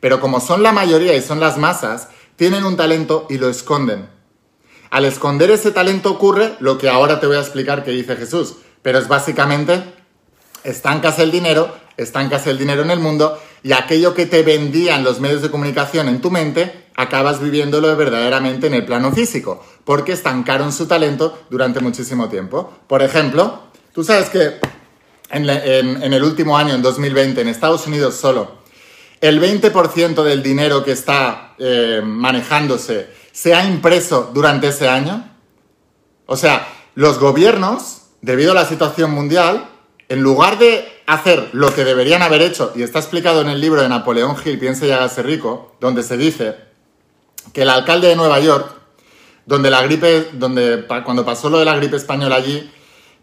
Pero 0.00 0.20
como 0.20 0.40
son 0.40 0.62
la 0.62 0.72
mayoría 0.72 1.14
y 1.14 1.22
son 1.22 1.40
las 1.40 1.58
masas, 1.58 2.08
tienen 2.36 2.64
un 2.64 2.76
talento 2.76 3.26
y 3.28 3.38
lo 3.38 3.48
esconden. 3.48 4.08
Al 4.90 5.04
esconder 5.04 5.50
ese 5.50 5.72
talento 5.72 6.10
ocurre 6.10 6.54
lo 6.60 6.78
que 6.78 6.88
ahora 6.88 7.20
te 7.20 7.26
voy 7.26 7.36
a 7.36 7.40
explicar 7.40 7.84
que 7.84 7.90
dice 7.90 8.16
Jesús, 8.16 8.56
pero 8.82 8.98
es 8.98 9.08
básicamente 9.08 9.82
estancas 10.64 11.18
el 11.18 11.30
dinero, 11.30 11.74
estancas 11.96 12.46
el 12.46 12.58
dinero 12.58 12.82
en 12.82 12.90
el 12.90 13.00
mundo 13.00 13.38
y 13.62 13.72
aquello 13.72 14.14
que 14.14 14.26
te 14.26 14.42
vendían 14.42 15.04
los 15.04 15.20
medios 15.20 15.42
de 15.42 15.50
comunicación 15.50 16.08
en 16.08 16.20
tu 16.20 16.30
mente, 16.30 16.87
acabas 16.98 17.40
viviéndolo 17.40 17.96
verdaderamente 17.96 18.66
en 18.66 18.74
el 18.74 18.84
plano 18.84 19.12
físico, 19.12 19.64
porque 19.84 20.10
estancaron 20.10 20.72
su 20.72 20.88
talento 20.88 21.44
durante 21.48 21.78
muchísimo 21.78 22.28
tiempo. 22.28 22.72
Por 22.88 23.04
ejemplo, 23.04 23.62
tú 23.94 24.02
sabes 24.02 24.28
que 24.30 24.58
en, 25.30 25.48
el 25.48 26.24
último 26.24 26.58
año, 26.58 26.74
en 26.74 26.82
2020, 26.82 27.40
en 27.40 27.46
Estados 27.46 27.86
Unidos 27.86 28.16
solo, 28.16 28.58
el 29.20 29.40
20% 29.40 30.24
del 30.24 30.42
dinero 30.42 30.82
que 30.82 30.90
está 30.90 31.54
eh, 31.58 32.02
manejándose 32.04 33.08
se 33.30 33.54
ha 33.54 33.64
impreso 33.64 34.32
durante 34.34 34.66
ese 34.66 34.88
año. 34.88 35.36
O 36.26 36.36
sea, 36.36 36.66
los 36.96 37.20
gobiernos, 37.20 38.06
debido 38.22 38.50
a 38.50 38.54
la 38.56 38.64
situación 38.64 39.12
mundial, 39.12 39.68
en 40.08 40.20
lugar 40.20 40.58
de 40.58 40.88
hacer 41.06 41.50
lo 41.52 41.72
que 41.72 41.84
deberían 41.84 42.22
haber 42.22 42.42
hecho, 42.42 42.72
y 42.74 42.82
está 42.82 42.98
explicado 42.98 43.40
en 43.40 43.50
el 43.50 43.60
libro 43.60 43.82
de 43.82 43.88
Napoleón 43.88 44.34
Hill, 44.44 44.58
Piense 44.58 44.88
y 44.88 44.90
hágase 44.90 45.22
rico, 45.22 45.76
donde 45.80 46.02
se 46.02 46.16
dice 46.16 46.67
que 47.52 47.62
el 47.62 47.70
alcalde 47.70 48.08
de 48.08 48.16
Nueva 48.16 48.40
York, 48.40 48.70
donde 49.46 49.70
la 49.70 49.82
gripe, 49.82 50.30
donde 50.34 50.86
cuando 51.04 51.24
pasó 51.24 51.48
lo 51.48 51.58
de 51.58 51.64
la 51.64 51.76
gripe 51.76 51.96
española 51.96 52.36
allí, 52.36 52.70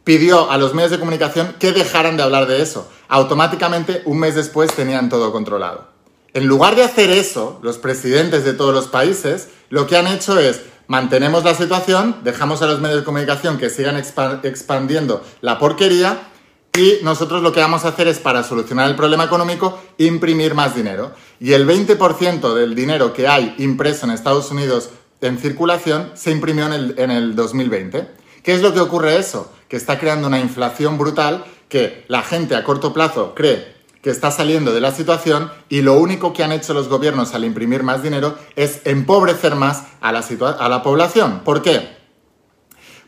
pidió 0.04 0.50
a 0.52 0.58
los 0.58 0.74
medios 0.74 0.92
de 0.92 1.00
comunicación 1.00 1.56
que 1.60 1.72
dejaran 1.72 2.18
de 2.18 2.24
hablar 2.24 2.48
de 2.48 2.62
eso. 2.62 2.90
Automáticamente, 3.08 4.02
un 4.06 4.20
mes 4.20 4.36
después, 4.36 4.74
tenían 4.74 5.10
todo 5.10 5.32
controlado. 5.32 5.88
En 6.34 6.48
lugar 6.48 6.76
de 6.76 6.84
hacer 6.84 7.12
eso, 7.12 7.60
los 7.64 7.78
presidentes 7.78 8.44
de 8.44 8.54
todos 8.54 8.74
los 8.74 8.88
países 8.88 9.50
lo 9.70 9.88
que 9.88 9.98
han 9.98 10.08
hecho 10.08 10.38
es 10.38 10.62
mantenemos 10.88 11.44
la 11.44 11.56
situación, 11.56 12.18
dejamos 12.24 12.62
a 12.62 12.68
los 12.68 12.82
medios 12.82 13.00
de 13.00 13.06
comunicación 13.06 13.58
que 13.58 13.70
sigan 13.70 13.98
expandiendo 13.98 15.24
la 15.42 15.58
porquería 15.58 16.30
y 16.78 17.00
nosotros 17.04 17.42
lo 17.42 17.52
que 17.52 17.62
vamos 17.62 17.86
a 17.86 17.90
hacer 17.90 18.08
es, 18.08 18.20
para 18.20 18.44
solucionar 18.44 18.90
el 18.90 18.96
problema 18.96 19.24
económico, 19.24 19.80
imprimir 19.98 20.54
más 20.54 20.76
dinero. 20.76 21.14
Y 21.40 21.54
el 21.54 21.68
20% 21.68 22.54
del 22.54 22.76
dinero 22.76 23.14
que 23.14 23.28
hay 23.28 23.56
impreso 23.58 24.06
en 24.06 24.12
Estados 24.12 24.52
Unidos 24.52 24.90
en 25.22 25.38
circulación 25.40 26.12
se 26.14 26.32
imprimió 26.32 26.66
en 26.68 26.74
el, 26.74 26.96
en 26.98 27.12
el 27.12 27.36
2020. 27.36 28.08
¿Qué 28.44 28.54
es 28.54 28.62
lo 28.62 28.74
que 28.74 28.80
ocurre 28.80 29.18
eso? 29.18 29.52
Que 29.68 29.78
está 29.78 29.98
creando 29.98 30.28
una 30.28 30.40
inflación 30.40 30.98
brutal 30.98 31.46
que 31.70 32.06
la 32.08 32.22
gente 32.22 32.56
a 32.56 32.64
corto 32.64 32.94
plazo 32.94 33.34
cree 33.36 33.74
que 34.04 34.12
está 34.12 34.30
saliendo 34.30 34.72
de 34.72 34.82
la 34.82 34.92
situación 34.92 35.52
y 35.68 35.82
lo 35.82 35.94
único 35.94 36.32
que 36.32 36.44
han 36.44 36.52
hecho 36.52 36.76
los 36.76 36.90
gobiernos 36.90 37.34
al 37.34 37.44
imprimir 37.44 37.82
más 37.82 38.04
dinero 38.04 38.38
es 38.56 38.82
empobrecer 38.86 39.56
más 39.56 39.86
a 40.00 40.12
la, 40.12 40.20
a 40.60 40.70
la 40.70 40.84
población. 40.84 41.42
¿Por 41.44 41.64
qué? 41.64 41.98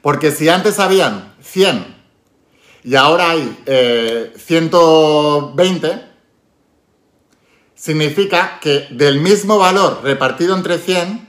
Porque 0.01 0.31
si 0.31 0.49
antes 0.49 0.79
habían 0.79 1.35
100 1.43 1.96
y 2.87 2.95
ahora 2.95 3.31
hay 3.31 4.33
120, 4.37 5.87
eh, 5.87 6.03
significa 7.75 8.59
que 8.61 8.87
del 8.91 9.19
mismo 9.19 9.57
valor 9.57 9.99
repartido 10.03 10.55
entre 10.55 10.77
100, 10.77 11.27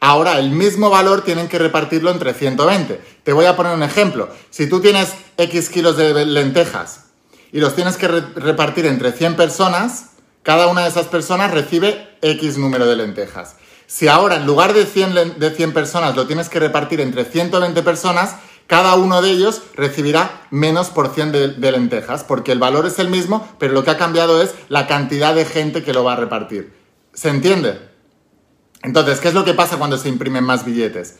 ahora 0.00 0.40
el 0.40 0.50
mismo 0.50 0.90
valor 0.90 1.22
tienen 1.22 1.46
que 1.46 1.60
repartirlo 1.60 2.10
entre 2.10 2.34
120. 2.34 3.00
Te 3.22 3.32
voy 3.32 3.44
a 3.44 3.54
poner 3.54 3.76
un 3.76 3.84
ejemplo. 3.84 4.30
Si 4.50 4.68
tú 4.68 4.80
tienes 4.80 5.14
X 5.36 5.70
kilos 5.70 5.96
de 5.96 6.26
lentejas 6.26 7.04
y 7.52 7.60
los 7.60 7.76
tienes 7.76 7.96
que 7.96 8.08
repartir 8.08 8.84
entre 8.86 9.12
100 9.12 9.36
personas, 9.36 10.06
cada 10.42 10.66
una 10.66 10.82
de 10.82 10.88
esas 10.88 11.06
personas 11.06 11.52
recibe 11.52 12.18
X 12.20 12.58
número 12.58 12.84
de 12.84 12.96
lentejas. 12.96 13.54
Si 13.86 14.08
ahora 14.08 14.38
en 14.38 14.46
lugar 14.46 14.74
de 14.74 14.84
100, 14.84 15.38
de 15.38 15.50
100 15.54 15.72
personas 15.72 16.16
lo 16.16 16.26
tienes 16.26 16.48
que 16.48 16.58
repartir 16.58 17.00
entre 17.00 17.24
120 17.24 17.80
personas, 17.84 18.34
cada 18.66 18.96
uno 18.96 19.22
de 19.22 19.30
ellos 19.30 19.62
recibirá 19.74 20.46
menos 20.50 20.88
porción 20.88 21.30
de, 21.30 21.48
lentejas, 21.58 22.24
porque 22.24 22.52
el 22.52 22.58
valor 22.58 22.86
es 22.86 22.98
el 22.98 23.08
mismo, 23.08 23.46
pero 23.58 23.74
lo 23.74 23.84
que 23.84 23.90
ha 23.90 23.96
cambiado 23.96 24.42
es 24.42 24.54
la 24.68 24.86
cantidad 24.86 25.34
de 25.34 25.44
gente 25.44 25.84
que 25.84 25.92
lo 25.92 26.02
va 26.02 26.14
a 26.14 26.16
repartir. 26.16 26.74
¿Se 27.14 27.28
entiende? 27.28 27.80
Entonces, 28.82 29.20
¿qué 29.20 29.28
es 29.28 29.34
lo 29.34 29.44
que 29.44 29.54
pasa 29.54 29.78
cuando 29.78 29.98
se 29.98 30.08
imprimen 30.08 30.44
más 30.44 30.64
billetes? 30.64 31.16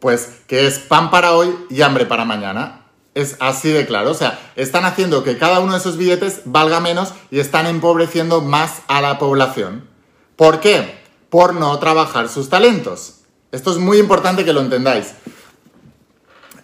Pues 0.00 0.40
que 0.46 0.66
es 0.66 0.78
pan 0.78 1.10
para 1.10 1.32
hoy 1.32 1.54
y 1.68 1.82
hambre 1.82 2.06
para 2.06 2.24
mañana. 2.24 2.86
Es 3.14 3.36
así 3.40 3.70
de 3.70 3.86
claro. 3.86 4.10
O 4.10 4.14
sea, 4.14 4.38
están 4.56 4.84
haciendo 4.84 5.24
que 5.24 5.38
cada 5.38 5.60
uno 5.60 5.72
de 5.72 5.78
esos 5.78 5.96
billetes 5.96 6.42
valga 6.44 6.80
menos 6.80 7.12
y 7.30 7.40
están 7.40 7.66
empobreciendo 7.66 8.40
más 8.40 8.82
a 8.88 9.00
la 9.00 9.18
población. 9.18 9.88
¿Por 10.36 10.60
qué? 10.60 11.02
Por 11.28 11.54
no 11.54 11.78
trabajar 11.78 12.28
sus 12.28 12.48
talentos. 12.48 13.20
Esto 13.50 13.72
es 13.72 13.78
muy 13.78 13.98
importante 13.98 14.44
que 14.44 14.52
lo 14.52 14.60
entendáis. 14.60 15.14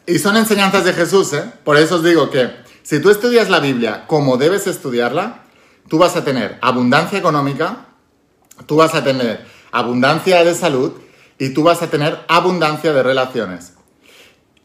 Y 0.06 0.18
son 0.18 0.36
enseñanzas 0.36 0.84
de 0.84 0.92
Jesús, 0.92 1.32
¿eh? 1.32 1.44
Por 1.64 1.78
eso 1.78 1.96
os 1.96 2.04
digo 2.04 2.30
que 2.30 2.50
si 2.82 3.00
tú 3.00 3.10
estudias 3.10 3.48
la 3.48 3.60
Biblia 3.60 4.04
como 4.06 4.36
debes 4.36 4.66
estudiarla, 4.66 5.44
tú 5.88 5.98
vas 5.98 6.16
a 6.16 6.24
tener 6.24 6.58
abundancia 6.60 7.18
económica, 7.18 7.86
tú 8.66 8.76
vas 8.76 8.94
a 8.94 9.02
tener 9.02 9.44
abundancia 9.72 10.44
de 10.44 10.54
salud 10.54 10.92
y 11.38 11.54
tú 11.54 11.62
vas 11.62 11.82
a 11.82 11.88
tener 11.88 12.20
abundancia 12.28 12.92
de 12.92 13.02
relaciones. 13.02 13.72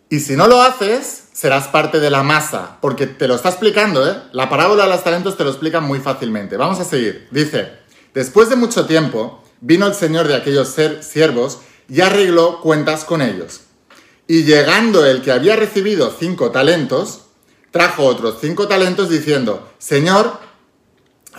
Y 0.09 0.19
si 0.19 0.35
no 0.35 0.47
lo 0.47 0.61
haces, 0.61 1.29
serás 1.31 1.67
parte 1.67 1.99
de 1.99 2.09
la 2.09 2.23
masa, 2.23 2.77
porque 2.81 3.07
te 3.07 3.27
lo 3.27 3.35
está 3.35 3.49
explicando, 3.49 4.09
¿eh? 4.09 4.17
La 4.33 4.49
parábola 4.49 4.83
de 4.83 4.89
los 4.89 5.03
talentos 5.03 5.37
te 5.37 5.43
lo 5.45 5.51
explica 5.51 5.79
muy 5.79 5.99
fácilmente. 5.99 6.57
Vamos 6.57 6.79
a 6.79 6.83
seguir. 6.83 7.29
Dice, 7.31 7.71
después 8.13 8.49
de 8.49 8.57
mucho 8.57 8.85
tiempo, 8.85 9.41
vino 9.61 9.87
el 9.87 9.93
señor 9.93 10.27
de 10.27 10.35
aquellos 10.35 10.75
siervos 11.01 11.59
y 11.87 12.01
arregló 12.01 12.59
cuentas 12.59 13.05
con 13.05 13.21
ellos. 13.21 13.61
Y 14.29 14.43
llegando 14.43 15.07
el 15.07 15.23
que 15.23 15.31
había 15.31 15.55
recibido 15.55 16.15
cinco 16.17 16.51
talentos, 16.51 17.21
trajo 17.71 18.05
otros 18.05 18.37
cinco 18.39 18.67
talentos 18.67 19.09
diciendo, 19.09 19.67
Señor, 19.79 20.39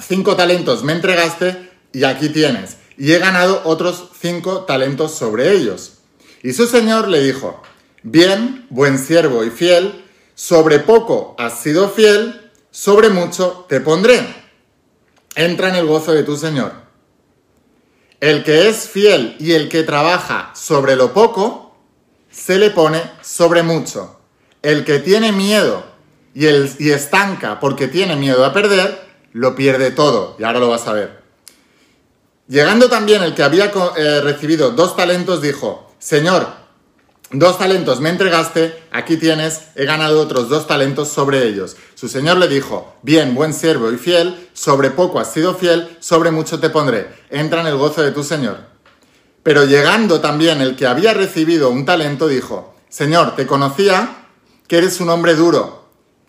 cinco 0.01 0.35
talentos 0.35 0.83
me 0.83 0.95
entregaste 0.95 1.71
y 1.93 2.03
aquí 2.03 2.31
tienes. 2.31 2.79
Y 2.99 3.13
he 3.13 3.21
ganado 3.21 3.63
otros 3.65 4.09
cinco 4.21 4.63
talentos 4.65 5.15
sobre 5.15 5.53
ellos. 5.53 5.99
Y 6.43 6.53
su 6.53 6.67
señor 6.67 7.07
le 7.07 7.23
dijo, 7.23 7.63
bien, 8.03 8.67
buen 8.71 8.99
siervo 8.99 9.45
y 9.45 9.51
fiel, 9.51 10.05
sobre 10.35 10.81
poco 10.81 11.37
has 11.39 11.61
sido 11.61 11.91
fiel, 11.91 12.51
sobre 12.73 13.09
mucho 13.09 13.67
te 13.69 13.81
pondré. 13.81 14.35
Entra 15.37 15.69
en 15.69 15.77
el 15.77 15.87
gozo 15.87 16.11
de 16.11 16.25
tu 16.25 16.37
señor. 16.37 16.73
El 18.19 18.43
que 18.43 18.69
es 18.69 18.89
fiel 18.89 19.37
y 19.39 19.53
el 19.53 19.69
que 19.69 19.85
trabaja 19.85 20.51
sobre 20.57 20.97
lo 20.97 21.15
poco, 21.15 21.70
se 22.31 22.59
le 22.59 22.71
pone 22.71 23.03
sobre 23.23 23.63
mucho. 23.63 24.21
El 24.63 24.85
que 24.85 24.99
tiene 24.99 25.33
miedo 25.33 25.85
y, 26.35 26.47
el, 26.47 26.71
y 26.79 26.91
estanca 26.91 27.61
porque 27.61 27.89
tiene 27.89 28.17
miedo 28.17 28.45
a 28.45 28.53
perder, 28.53 29.01
lo 29.33 29.55
pierde 29.55 29.91
todo. 29.91 30.37
Y 30.39 30.45
ahora 30.45 30.61
lo 30.61 30.69
vas 30.69 30.87
a 30.87 30.93
ver. 30.93 31.21
Llegando 32.49 32.89
también 32.89 33.23
el 33.23 33.35
que 33.35 33.45
había 33.45 33.71
eh, 33.97 34.21
recibido 34.23 34.73
dos 34.73 34.97
talentos, 34.97 35.41
dijo, 35.41 35.93
Señor, 36.01 36.49
dos 37.31 37.59
talentos 37.59 38.01
me 38.01 38.09
entregaste, 38.09 38.83
aquí 38.91 39.17
tienes, 39.17 39.69
he 39.77 39.85
ganado 39.85 40.21
otros 40.21 40.49
dos 40.49 40.67
talentos 40.67 41.09
sobre 41.09 41.47
ellos. 41.47 41.77
Su 41.95 42.09
señor 42.09 42.39
le 42.39 42.49
dijo, 42.49 42.97
bien, 43.03 43.37
buen 43.37 43.55
siervo 43.55 43.93
y 43.93 43.99
fiel, 43.99 44.49
sobre 44.53 44.91
poco 44.91 45.21
has 45.21 45.33
sido 45.33 45.55
fiel, 45.55 45.97
sobre 46.01 46.33
mucho 46.33 46.59
te 46.59 46.71
pondré, 46.71 47.09
entra 47.31 47.61
en 47.61 47.69
el 47.69 47.77
gozo 47.77 48.03
de 48.03 48.11
tu 48.11 48.25
señor. 48.25 48.59
Pero 49.43 49.65
llegando 49.65 50.21
también 50.21 50.61
el 50.61 50.77
que 50.77 50.87
había 50.87 51.15
recibido 51.15 51.71
un 51.71 51.85
talento, 51.85 52.29
dijo, 52.29 52.75
Señor, 52.89 53.37
te 53.37 53.47
conocía 53.47 54.27
que 54.67 54.79
eres 54.79 55.01
un 55.01 55.11
hombre 55.11 55.35
duro 55.35 55.81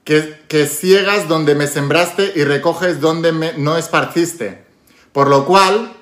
que, 0.04 0.68
ciegas 0.68 1.28
donde 1.28 1.56
me 1.56 1.68
sembraste 1.68 2.34
y 2.36 2.44
recoges 2.44 3.00
donde 3.00 3.32
me, 3.32 3.54
no 3.54 3.78
esparciste. 3.78 4.66
Por 5.12 5.28
lo 5.28 5.46
cual 5.46 5.94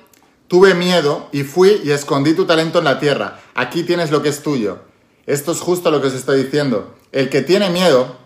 tuve 0.48 0.74
miedo 0.74 1.28
y 1.32 1.42
fui 1.42 1.80
y 1.84 1.90
escondí 1.90 2.34
tu 2.34 2.46
talento 2.46 2.78
en 2.78 2.84
la 2.84 2.98
tierra. 2.98 3.40
Aquí 3.54 3.82
tienes 3.82 4.10
lo 4.10 4.22
que 4.22 4.28
es 4.28 4.42
tuyo. 4.42 4.78
Esto 5.26 5.52
es 5.52 5.60
justo 5.60 5.90
lo 5.90 6.00
que 6.00 6.08
os 6.08 6.14
estoy 6.14 6.44
diciendo. 6.44 6.94
El 7.12 7.28
que 7.28 7.42
tiene 7.42 7.70
miedo, 7.70 8.16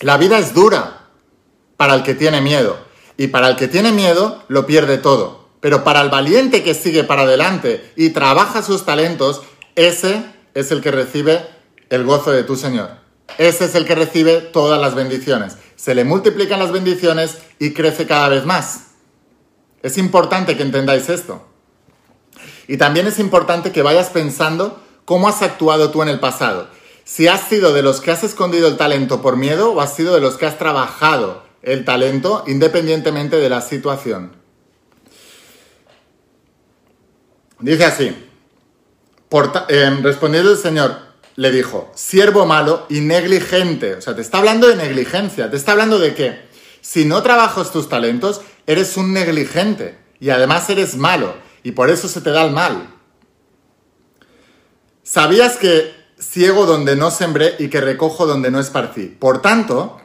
la 0.00 0.16
vida 0.16 0.38
es 0.38 0.54
dura 0.54 1.08
para 1.76 1.94
el 1.94 2.02
que 2.02 2.14
tiene 2.14 2.40
miedo. 2.40 2.78
Y 3.16 3.28
para 3.28 3.48
el 3.48 3.56
que 3.56 3.68
tiene 3.68 3.92
miedo, 3.92 4.42
lo 4.48 4.66
pierde 4.66 4.98
todo. 4.98 5.41
Pero 5.62 5.84
para 5.84 6.00
el 6.00 6.10
valiente 6.10 6.64
que 6.64 6.74
sigue 6.74 7.04
para 7.04 7.22
adelante 7.22 7.92
y 7.94 8.10
trabaja 8.10 8.62
sus 8.62 8.84
talentos, 8.84 9.42
ese 9.76 10.24
es 10.54 10.72
el 10.72 10.80
que 10.80 10.90
recibe 10.90 11.46
el 11.88 12.02
gozo 12.02 12.32
de 12.32 12.42
tu 12.42 12.56
Señor. 12.56 12.90
Ese 13.38 13.66
es 13.66 13.76
el 13.76 13.86
que 13.86 13.94
recibe 13.94 14.40
todas 14.40 14.80
las 14.80 14.96
bendiciones. 14.96 15.56
Se 15.76 15.94
le 15.94 16.02
multiplican 16.02 16.58
las 16.58 16.72
bendiciones 16.72 17.38
y 17.60 17.74
crece 17.74 18.08
cada 18.08 18.28
vez 18.28 18.44
más. 18.44 18.86
Es 19.84 19.98
importante 19.98 20.56
que 20.56 20.64
entendáis 20.64 21.08
esto. 21.08 21.46
Y 22.66 22.76
también 22.76 23.06
es 23.06 23.20
importante 23.20 23.70
que 23.70 23.82
vayas 23.82 24.10
pensando 24.10 24.82
cómo 25.04 25.28
has 25.28 25.42
actuado 25.42 25.92
tú 25.92 26.02
en 26.02 26.08
el 26.08 26.18
pasado. 26.18 26.66
Si 27.04 27.28
has 27.28 27.48
sido 27.48 27.72
de 27.72 27.82
los 27.82 28.00
que 28.00 28.10
has 28.10 28.24
escondido 28.24 28.66
el 28.66 28.76
talento 28.76 29.22
por 29.22 29.36
miedo 29.36 29.70
o 29.70 29.80
has 29.80 29.94
sido 29.94 30.12
de 30.12 30.20
los 30.20 30.36
que 30.36 30.46
has 30.46 30.58
trabajado 30.58 31.44
el 31.62 31.84
talento 31.84 32.42
independientemente 32.48 33.36
de 33.36 33.48
la 33.48 33.60
situación. 33.60 34.41
Dice 37.62 37.84
así, 37.84 38.14
eh, 39.68 39.98
respondiendo 40.02 40.50
el 40.50 40.58
Señor, 40.58 40.96
le 41.36 41.52
dijo, 41.52 41.92
siervo 41.94 42.44
malo 42.44 42.86
y 42.90 43.00
negligente. 43.00 43.94
O 43.94 44.00
sea, 44.02 44.16
te 44.16 44.20
está 44.20 44.38
hablando 44.38 44.66
de 44.66 44.76
negligencia, 44.76 45.48
te 45.48 45.56
está 45.56 45.72
hablando 45.72 46.00
de 46.00 46.14
que 46.14 46.42
si 46.80 47.04
no 47.04 47.22
trabajas 47.22 47.70
tus 47.70 47.88
talentos, 47.88 48.40
eres 48.66 48.96
un 48.96 49.12
negligente 49.12 49.96
y 50.18 50.30
además 50.30 50.68
eres 50.70 50.96
malo 50.96 51.34
y 51.62 51.72
por 51.72 51.88
eso 51.88 52.08
se 52.08 52.20
te 52.20 52.30
da 52.30 52.44
el 52.44 52.52
mal. 52.52 52.88
¿Sabías 55.04 55.56
que 55.56 55.94
ciego 56.18 56.66
donde 56.66 56.96
no 56.96 57.12
sembré 57.12 57.54
y 57.60 57.68
que 57.68 57.80
recojo 57.80 58.26
donde 58.26 58.50
no 58.50 58.58
esparcí? 58.58 59.06
Por 59.06 59.40
tanto, 59.40 60.00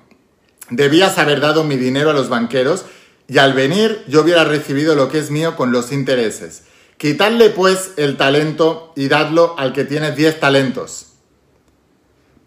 debías 0.70 1.18
haber 1.18 1.40
dado 1.40 1.64
mi 1.64 1.76
dinero 1.76 2.12
a 2.12 2.14
los 2.14 2.30
banqueros 2.30 2.86
y 3.28 3.40
al 3.40 3.54
venir 3.54 4.04
yo 4.08 4.22
hubiera 4.22 4.44
recibido 4.44 4.94
lo 4.94 5.10
que 5.10 5.18
es 5.18 5.32
mío 5.32 5.56
con 5.56 5.72
los 5.72 5.92
intereses. 5.92 6.64
Quitadle 6.98 7.52
pues 7.52 7.94
el 7.98 8.18
talento 8.18 8.94
y 8.96 9.08
dadlo 9.08 9.56
al 9.58 9.74
que 9.74 9.86
tiene 9.86 10.12
diez 10.12 10.40
talentos 10.40 11.08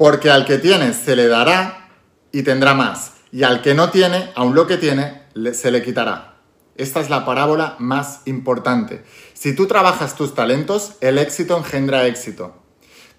porque 0.00 0.30
al 0.30 0.46
que 0.46 0.56
tiene 0.56 0.94
se 0.94 1.14
le 1.14 1.28
dará 1.28 1.90
y 2.32 2.42
tendrá 2.42 2.72
más, 2.72 3.16
y 3.32 3.42
al 3.42 3.60
que 3.60 3.74
no 3.74 3.90
tiene, 3.90 4.32
aun 4.34 4.54
lo 4.54 4.66
que 4.66 4.78
tiene, 4.78 5.24
se 5.52 5.70
le 5.70 5.82
quitará. 5.82 6.36
Esta 6.74 7.00
es 7.00 7.10
la 7.10 7.26
parábola 7.26 7.76
más 7.78 8.22
importante. 8.24 9.04
Si 9.34 9.54
tú 9.54 9.66
trabajas 9.66 10.16
tus 10.16 10.34
talentos, 10.34 10.92
el 11.02 11.18
éxito 11.18 11.54
engendra 11.54 12.06
éxito. 12.06 12.59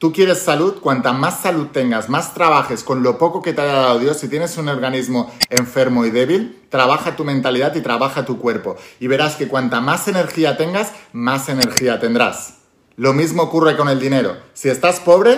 Tú 0.02 0.12
quieres 0.12 0.40
salud, 0.40 0.80
cuanta 0.80 1.14
más 1.14 1.42
salud 1.42 1.68
tengas, 1.68 2.10
más 2.10 2.34
trabajes 2.34 2.84
con 2.84 3.04
lo 3.04 3.20
poco 3.20 3.44
que 3.44 3.54
te 3.54 3.62
haya 3.62 3.74
dado 3.74 4.00
Dios, 4.00 4.18
si 4.18 4.28
tienes 4.28 4.58
un 4.58 4.68
organismo 4.68 5.32
enfermo 5.52 6.08
y 6.08 6.10
débil, 6.10 6.60
trabaja 6.70 7.16
tu 7.16 7.24
mentalidad 7.24 7.76
y 7.76 7.82
trabaja 7.82 8.26
tu 8.26 8.40
cuerpo. 8.40 8.78
Y 9.00 9.06
verás 9.06 9.36
que 9.36 9.48
cuanta 9.48 9.80
más 9.80 10.08
energía 10.08 10.58
tengas, 10.58 10.92
más 11.14 11.50
energía 11.50 12.00
tendrás. 12.00 12.56
Lo 12.96 13.14
mismo 13.14 13.44
ocurre 13.44 13.78
con 13.78 13.90
el 13.90 14.00
dinero. 14.00 14.38
Si 14.56 14.70
estás 14.70 15.00
pobre, 15.00 15.38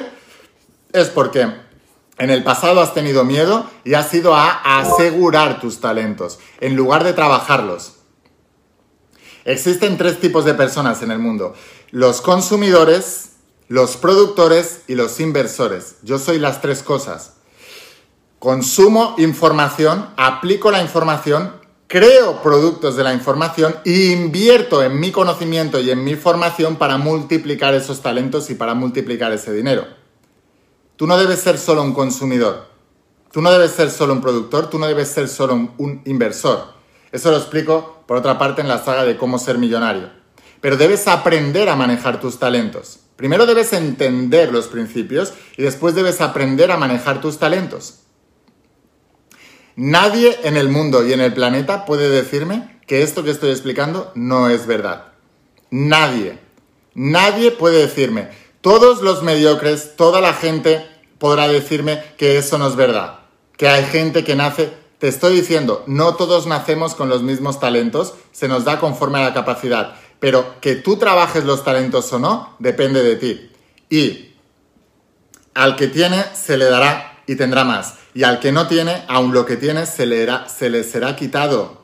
es 0.93 1.09
porque 1.09 1.41
en 2.17 2.29
el 2.29 2.45
pasado 2.45 2.79
has 2.79 2.93
tenido 2.93 3.25
miedo 3.25 3.69
y 3.83 3.95
has 3.95 4.13
ido 4.13 4.33
a 4.33 4.79
asegurar 4.79 5.59
tus 5.59 5.81
talentos 5.81 6.39
en 6.61 6.77
lugar 6.77 7.03
de 7.03 7.11
trabajarlos. 7.11 7.95
Existen 9.43 9.97
tres 9.97 10.21
tipos 10.21 10.45
de 10.45 10.53
personas 10.53 11.01
en 11.01 11.11
el 11.11 11.19
mundo. 11.19 11.53
Los 11.91 12.21
consumidores, 12.21 13.32
los 13.67 13.97
productores 13.97 14.81
y 14.87 14.95
los 14.95 15.19
inversores. 15.19 15.95
Yo 16.03 16.19
soy 16.19 16.39
las 16.39 16.61
tres 16.61 16.83
cosas. 16.83 17.33
Consumo 18.39 19.15
información, 19.17 20.09
aplico 20.17 20.69
la 20.69 20.81
información, 20.81 21.53
creo 21.87 22.41
productos 22.41 22.95
de 22.95 23.03
la 23.03 23.13
información 23.13 23.75
e 23.85 24.11
invierto 24.11 24.83
en 24.83 24.99
mi 24.99 25.11
conocimiento 25.11 25.79
y 25.79 25.91
en 25.91 26.03
mi 26.03 26.15
formación 26.15 26.75
para 26.75 26.97
multiplicar 26.97 27.73
esos 27.73 28.01
talentos 28.01 28.49
y 28.49 28.55
para 28.55 28.73
multiplicar 28.73 29.31
ese 29.31 29.53
dinero. 29.53 29.85
Tú 30.95 31.07
no 31.07 31.17
debes 31.17 31.39
ser 31.39 31.57
solo 31.57 31.83
un 31.83 31.93
consumidor. 31.93 32.67
Tú 33.31 33.41
no 33.41 33.51
debes 33.51 33.71
ser 33.71 33.89
solo 33.89 34.13
un 34.13 34.21
productor, 34.21 34.69
tú 34.69 34.77
no 34.77 34.85
debes 34.85 35.07
ser 35.07 35.27
solo 35.27 35.55
un, 35.77 36.01
inversor. 36.05 36.73
Eso 37.11 37.31
lo 37.31 37.37
explico, 37.37 38.03
por 38.05 38.17
otra 38.17 38.37
parte, 38.37 38.61
en 38.61 38.67
la 38.67 38.83
saga 38.83 39.05
de 39.05 39.17
cómo 39.17 39.39
ser 39.39 39.57
millonario. 39.57 40.09
Pero 40.61 40.77
debes 40.77 41.07
aprender 41.07 41.67
a 41.67 41.75
manejar 41.75 42.19
tus 42.19 42.37
talentos. 42.37 42.99
Primero 43.23 43.45
debes 43.45 43.71
entender 43.71 44.51
los 44.51 44.67
principios 44.67 45.31
y 45.55 45.61
después 45.61 45.95
debes 45.95 46.19
aprender 46.19 46.71
a 46.71 46.77
manejar 46.77 47.21
tus 47.21 47.39
talentos. 47.39 47.99
Nadie 49.77 50.37
en 50.43 50.57
el 50.57 50.67
mundo 50.67 51.07
y 51.07 51.13
en 51.13 51.21
el 51.21 51.33
planeta 51.33 51.85
puede 51.85 52.09
decirme 52.09 52.81
que 52.85 53.01
esto 53.01 53.23
que 53.23 53.31
estoy 53.31 53.51
explicando 53.51 54.11
no 54.13 54.49
es 54.49 54.67
verdad. 54.67 55.13
Nadie. 55.69 56.37
Nadie 56.95 57.51
puede 57.51 57.83
decirme, 57.83 58.27
todos 58.59 59.01
los 59.01 59.23
mediocres, 59.23 59.95
toda 59.95 60.19
la 60.19 60.33
gente 60.33 60.85
podrá 61.17 61.47
decirme 61.47 62.03
que 62.17 62.37
eso 62.37 62.57
no 62.57 62.67
es 62.67 62.75
verdad, 62.75 63.19
que 63.55 63.69
hay 63.69 63.85
gente 63.85 64.25
que 64.25 64.35
nace... 64.35 64.83
Te 64.99 65.09
estoy 65.09 65.35
diciendo, 65.35 65.83
no 65.85 66.15
todos 66.15 66.47
nacemos 66.47 66.95
con 66.95 67.09
los 67.09 67.23
mismos 67.23 67.59
talentos, 67.59 68.13
se 68.31 68.47
nos 68.47 68.63
da 68.63 68.79
conforme 68.79 69.19
a 69.19 69.23
la 69.23 69.33
capacidad, 69.33 69.95
pero 70.23 70.61
que 70.61 70.75
tú 70.75 70.95
trabajes 70.95 71.43
los 71.43 71.65
talentos 71.65 72.13
o 72.13 72.17
no, 72.17 72.55
depende 72.59 73.03
de 73.03 73.17
ti. 73.17 73.51
Y 73.89 74.31
al 75.53 75.75
que 75.75 75.87
tiene, 75.87 76.23
se 76.33 76.55
le 76.55 76.63
dará 76.63 77.19
y 77.27 77.35
tendrá 77.35 77.65
más. 77.65 77.95
Y 78.13 78.23
al 78.23 78.39
que 78.39 78.53
no 78.53 78.69
tiene, 78.69 79.03
aun 79.09 79.33
lo 79.33 79.45
que 79.45 79.57
tiene, 79.57 79.85
se 79.85 80.05
le, 80.05 80.25
se 80.47 80.69
le 80.69 80.85
será 80.85 81.17
quitado. 81.17 81.83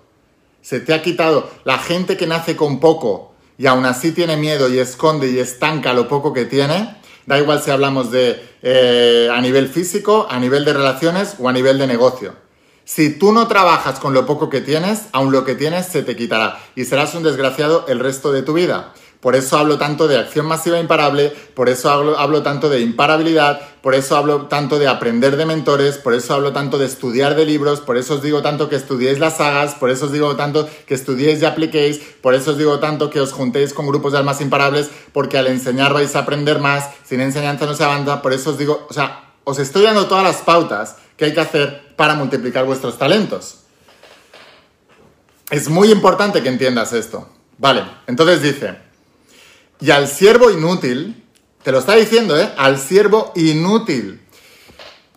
Se 0.61 0.79
te 0.79 0.93
ha 0.93 1.01
quitado. 1.01 1.51
La 1.65 1.79
gente 1.79 2.15
que 2.15 2.27
nace 2.27 2.55
con 2.55 2.79
poco, 2.79 3.33
y 3.57 3.67
aún 3.67 3.85
así 3.85 4.13
tiene 4.13 4.37
miedo 4.37 4.69
y 4.69 4.79
esconde 4.79 5.29
y 5.29 5.39
estanca 5.39 5.91
lo 5.91 6.07
poco 6.07 6.31
que 6.31 6.45
tiene, 6.45 6.95
da 7.25 7.37
igual 7.37 7.61
si 7.61 7.71
hablamos 7.71 8.09
de 8.09 8.41
eh, 8.61 9.27
a 9.29 9.41
nivel 9.41 9.67
físico, 9.67 10.27
a 10.29 10.39
nivel 10.39 10.63
de 10.63 10.71
relaciones 10.71 11.35
o 11.39 11.49
a 11.49 11.51
nivel 11.51 11.77
de 11.77 11.87
negocio. 11.87 12.35
Si 12.91 13.11
tú 13.11 13.31
no 13.31 13.47
trabajas 13.47 13.99
con 13.99 14.15
lo 14.15 14.25
poco 14.25 14.49
que 14.49 14.61
tienes, 14.61 15.09
aún 15.11 15.31
lo 15.31 15.45
que 15.45 15.53
tienes 15.53 15.85
se 15.85 16.01
te 16.01 16.15
quitará 16.15 16.59
y 16.75 16.85
serás 16.85 17.13
un 17.13 17.21
desgraciado 17.21 17.85
el 17.87 17.99
resto 17.99 18.31
de 18.31 18.41
tu 18.41 18.53
vida. 18.53 18.93
Por 19.19 19.35
eso 19.35 19.59
hablo 19.59 19.77
tanto 19.77 20.07
de 20.07 20.17
acción 20.17 20.47
masiva 20.47 20.79
imparable, 20.79 21.31
por 21.53 21.69
eso 21.69 21.91
hablo, 21.91 22.17
hablo, 22.17 22.41
tanto 22.41 22.67
de 22.67 22.79
imparabilidad, 22.79 23.61
por 23.83 23.93
eso 23.93 24.17
hablo 24.17 24.47
tanto 24.47 24.79
de 24.79 24.87
aprender 24.87 25.37
de 25.37 25.45
mentores, 25.45 25.99
por 25.99 26.15
eso 26.15 26.33
hablo 26.33 26.51
tanto 26.51 26.79
de 26.79 26.87
estudiar 26.87 27.35
de 27.35 27.45
libros, 27.45 27.79
por 27.79 27.95
eso 27.95 28.15
os 28.15 28.23
digo 28.23 28.41
tanto 28.41 28.69
que 28.69 28.77
estudiéis 28.77 29.19
las 29.19 29.37
sagas, 29.37 29.75
por 29.75 29.91
eso 29.91 30.05
os 30.07 30.11
digo 30.11 30.35
tanto 30.35 30.67
que 30.87 30.95
estudiéis 30.95 31.43
y 31.43 31.45
apliquéis, 31.45 31.99
por 32.23 32.33
eso 32.33 32.51
os 32.51 32.57
digo 32.57 32.79
tanto 32.79 33.11
que 33.11 33.21
os 33.21 33.33
juntéis 33.33 33.71
con 33.71 33.85
grupos 33.85 34.13
de 34.13 34.17
almas 34.17 34.41
imparables, 34.41 34.89
porque 35.13 35.37
al 35.37 35.45
enseñar 35.45 35.93
vais 35.93 36.15
a 36.15 36.19
aprender 36.21 36.57
más, 36.57 36.89
sin 37.07 37.21
enseñanza 37.21 37.67
no 37.67 37.75
se 37.75 37.83
avanza, 37.83 38.23
por 38.23 38.33
eso 38.33 38.49
os 38.49 38.57
digo, 38.57 38.87
o 38.89 38.93
sea, 38.93 39.28
os 39.49 39.57
estoy 39.57 39.81
dando 39.81 40.05
todas 40.05 40.23
las 40.23 40.37
pautas 40.37 40.97
que 41.17 41.25
hay 41.25 41.33
que 41.33 41.39
hacer 41.39 41.95
para 41.95 42.13
multiplicar 42.13 42.65
vuestros 42.65 42.97
talentos. 42.99 43.61
Es 45.49 45.69
muy 45.69 45.91
importante 45.91 46.43
que 46.43 46.49
entiendas 46.49 46.93
esto. 46.93 47.27
Vale, 47.57 47.83
entonces 48.05 48.43
dice, 48.43 48.77
y 49.81 49.89
al 49.89 50.07
siervo 50.07 50.51
inútil, 50.51 51.25
te 51.63 51.71
lo 51.71 51.79
está 51.79 51.95
diciendo, 51.95 52.39
¿eh? 52.39 52.51
Al 52.57 52.77
siervo 52.79 53.33
inútil. 53.35 54.21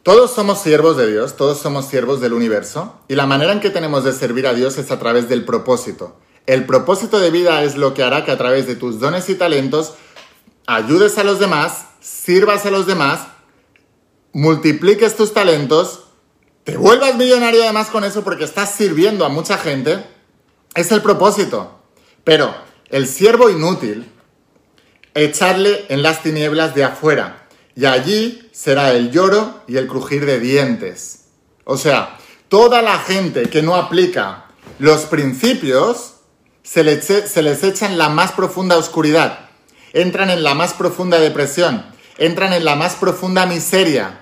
Todos 0.03 0.33
somos 0.33 0.61
siervos 0.61 0.97
de 0.97 1.11
Dios, 1.11 1.37
todos 1.37 1.59
somos 1.61 1.87
siervos 1.87 2.21
del 2.21 2.33
universo, 2.33 2.99
y 3.09 3.15
la 3.15 3.27
manera 3.27 3.53
en 3.53 3.61
que 3.61 3.71
tenemos 3.71 4.03
de 4.03 4.15
servir 4.15 4.47
a 4.47 4.55
Dios 4.55 4.79
es 4.79 4.91
a 4.91 4.99
través 4.99 5.29
del 5.29 5.45
propósito. 5.45 6.17
El 6.47 6.65
propósito 6.65 7.21
de 7.21 7.31
vida 7.31 7.63
es 7.63 7.77
lo 7.77 7.93
que 7.93 8.03
hará 8.03 8.25
que 8.25 8.33
a 8.33 8.39
través 8.39 8.67
de 8.67 8.77
tus 8.77 8.99
dones 8.99 9.29
y 9.29 9.35
talentos 9.35 9.93
ayudes 10.67 11.19
a 11.19 11.25
los 11.25 11.39
demás, 11.39 11.85
sirvas 12.01 12.65
a 12.67 12.71
los 12.71 12.87
demás, 12.87 13.29
multipliques 14.33 15.17
tus 15.17 15.33
talentos, 15.33 16.05
te 16.65 16.77
vuelvas 16.77 17.17
millonario 17.17 17.63
además 17.63 17.89
con 17.89 18.05
eso 18.05 18.23
porque 18.23 18.45
estás 18.45 18.75
sirviendo 18.75 19.25
a 19.25 19.29
mucha 19.29 19.59
gente. 19.59 20.05
Es 20.75 20.93
el 20.93 21.03
propósito. 21.03 21.81
Pero 22.25 22.55
el 22.89 23.07
siervo 23.07 23.51
inútil 23.51 24.11
echarle 25.15 25.85
en 25.89 26.03
las 26.03 26.23
tinieblas 26.23 26.75
de 26.75 26.85
afuera, 26.85 27.47
y 27.75 27.85
allí 27.87 28.49
será 28.53 28.93
el 28.93 29.11
lloro 29.11 29.63
y 29.67 29.77
el 29.77 29.87
crujir 29.87 30.27
de 30.27 30.41
dientes. 30.41 31.25
O 31.65 31.77
sea, 31.77 32.19
toda 32.49 32.83
la 32.83 32.99
gente 32.99 33.45
que 33.45 33.63
no 33.63 33.77
aplica 33.77 34.47
los 34.79 35.03
principios, 35.03 36.15
se, 36.63 36.83
les 36.85 37.65
echa 37.65 37.87
en 37.87 37.99
la 37.99 38.09
más 38.09 38.33
profunda 38.33 38.77
oscuridad, 38.77 39.51
entran 39.93 40.31
en 40.31 40.43
la 40.43 40.55
más 40.55 40.75
profunda 40.75 41.19
depresión, 41.19 41.85
entran 42.19 42.53
en 42.53 42.65
la 42.65 42.77
más 42.77 42.95
profunda 42.95 43.47
miseria, 43.47 44.22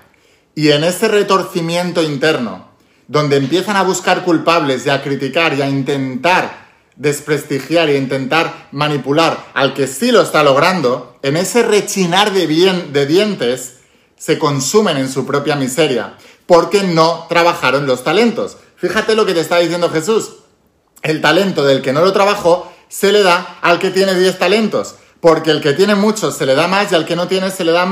y 0.55 0.69
en 0.69 0.83
ese 0.83 1.07
retorcimiento 1.07 2.03
interno, 2.03 2.69
donde 3.07 3.37
empiezan 3.37 3.75
a 3.75 3.83
buscar 3.83 4.23
culpables 4.23 4.85
y 4.85 4.89
a 4.89 5.01
criticar 5.01 5.53
y 5.53 5.61
a 5.61 5.69
intentar 5.69 6.69
desprestigiar 6.95 7.89
e 7.89 7.97
intentar 7.97 8.67
manipular 8.71 9.47
al 9.53 9.73
que 9.73 9.87
sí 9.87 10.11
lo 10.11 10.21
está 10.21 10.43
logrando, 10.43 11.17
en 11.23 11.37
ese 11.37 11.63
rechinar 11.63 12.31
de, 12.31 12.47
bien, 12.47 12.93
de 12.93 13.05
dientes, 13.05 13.77
se 14.17 14.37
consumen 14.37 14.97
en 14.97 15.09
su 15.09 15.25
propia 15.25 15.55
miseria, 15.55 16.15
porque 16.45 16.83
no 16.83 17.25
trabajaron 17.27 17.87
los 17.87 18.03
talentos. 18.03 18.57
Fíjate 18.75 19.15
lo 19.15 19.25
que 19.25 19.33
te 19.33 19.39
está 19.39 19.57
diciendo 19.57 19.89
Jesús. 19.89 20.33
El 21.01 21.21
talento 21.21 21.63
del 21.63 21.81
que 21.81 21.93
no 21.93 22.01
lo 22.01 22.13
trabajó 22.13 22.71
se 22.87 23.11
le 23.11 23.23
da 23.23 23.57
al 23.61 23.79
que 23.79 23.89
tiene 23.89 24.13
10 24.13 24.37
talentos, 24.37 24.95
porque 25.19 25.49
el 25.49 25.61
que 25.61 25.73
tiene 25.73 25.95
muchos 25.95 26.35
se 26.35 26.45
le 26.45 26.55
da 26.55 26.67
más 26.67 26.91
y 26.91 26.95
al 26.95 27.05
que 27.05 27.15
no 27.15 27.27
tiene 27.27 27.49
se 27.51 27.63
le 27.63 27.71
da 27.71 27.89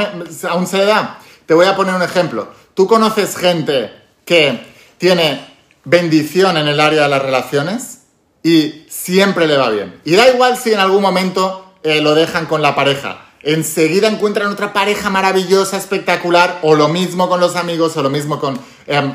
aún 0.49 0.67
se 0.67 0.77
le 0.77 0.85
da. 0.85 1.18
Te 1.49 1.55
voy 1.55 1.65
a 1.65 1.75
poner 1.75 1.95
un 1.95 2.03
ejemplo. 2.03 2.47
¿Tú 2.75 2.85
conoces 2.85 3.35
gente 3.35 3.91
que 4.23 4.63
tiene 4.99 5.43
bendición 5.83 6.57
en 6.57 6.67
el 6.67 6.79
área 6.79 7.01
de 7.01 7.09
las 7.09 7.23
relaciones? 7.23 7.95
y 8.43 8.85
siempre 8.87 9.47
le 9.47 9.57
va 9.57 9.69
bien. 9.69 9.99
Y 10.05 10.15
da 10.15 10.29
igual 10.29 10.57
si 10.57 10.71
en 10.71 10.79
algún 10.79 11.01
momento 11.01 11.73
eh, 11.83 12.01
lo 12.01 12.15
dejan 12.15 12.45
con 12.45 12.61
la 12.61 12.75
pareja. 12.75 13.25
Enseguida 13.41 14.07
encuentran 14.07 14.51
otra 14.51 14.73
pareja 14.73 15.09
maravillosa, 15.09 15.75
espectacular, 15.75 16.59
o 16.61 16.75
lo 16.75 16.87
mismo 16.87 17.27
con 17.27 17.39
los 17.39 17.55
amigos, 17.55 17.97
o 17.97 18.03
lo 18.03 18.09
mismo 18.09 18.39
con... 18.39 18.59
Em, 18.87 19.13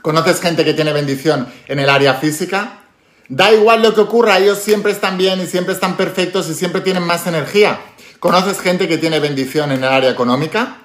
¿Conoces 0.00 0.40
gente 0.40 0.64
que 0.64 0.74
tiene 0.74 0.92
bendición 0.92 1.48
en 1.66 1.80
el 1.80 1.90
área 1.90 2.14
física? 2.14 2.84
Da 3.28 3.52
igual 3.52 3.82
lo 3.82 3.94
que 3.94 4.00
ocurra, 4.00 4.38
ellos 4.38 4.58
siempre 4.58 4.92
están 4.92 5.18
bien 5.18 5.40
y 5.40 5.46
siempre 5.46 5.74
están 5.74 5.96
perfectos 5.96 6.48
y 6.48 6.54
siempre 6.54 6.80
tienen 6.80 7.02
más 7.02 7.26
energía. 7.26 7.80
¿Conoces 8.20 8.60
gente 8.60 8.86
que 8.86 8.96
tiene 8.96 9.18
bendición 9.18 9.72
en 9.72 9.84
el 9.84 9.90
área 9.90 10.10
económica? 10.10 10.78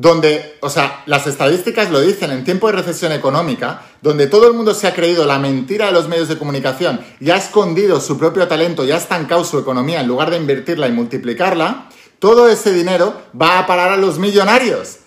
Donde, 0.00 0.56
o 0.60 0.70
sea, 0.70 1.02
las 1.04 1.26
estadísticas 1.26 1.90
lo 1.90 2.00
dicen, 2.00 2.30
en 2.30 2.42
tiempo 2.42 2.68
de 2.68 2.72
recesión 2.72 3.12
económica, 3.12 3.82
donde 4.00 4.28
todo 4.28 4.46
el 4.46 4.54
mundo 4.54 4.72
se 4.72 4.86
ha 4.86 4.94
creído 4.94 5.26
la 5.26 5.38
mentira 5.38 5.86
de 5.86 5.92
los 5.92 6.08
medios 6.08 6.26
de 6.28 6.38
comunicación 6.38 7.02
y 7.20 7.28
ha 7.28 7.36
escondido 7.36 8.00
su 8.00 8.16
propio 8.16 8.48
talento 8.48 8.82
y 8.82 8.92
ha 8.92 8.96
estancado 8.96 9.44
su 9.44 9.58
economía 9.58 10.00
en 10.00 10.08
lugar 10.08 10.30
de 10.30 10.38
invertirla 10.38 10.88
y 10.88 10.92
multiplicarla, 10.92 11.90
todo 12.18 12.48
ese 12.48 12.72
dinero 12.72 13.12
va 13.38 13.58
a 13.58 13.66
parar 13.66 13.90
a 13.90 13.98
los 13.98 14.18
millonarios. 14.18 15.00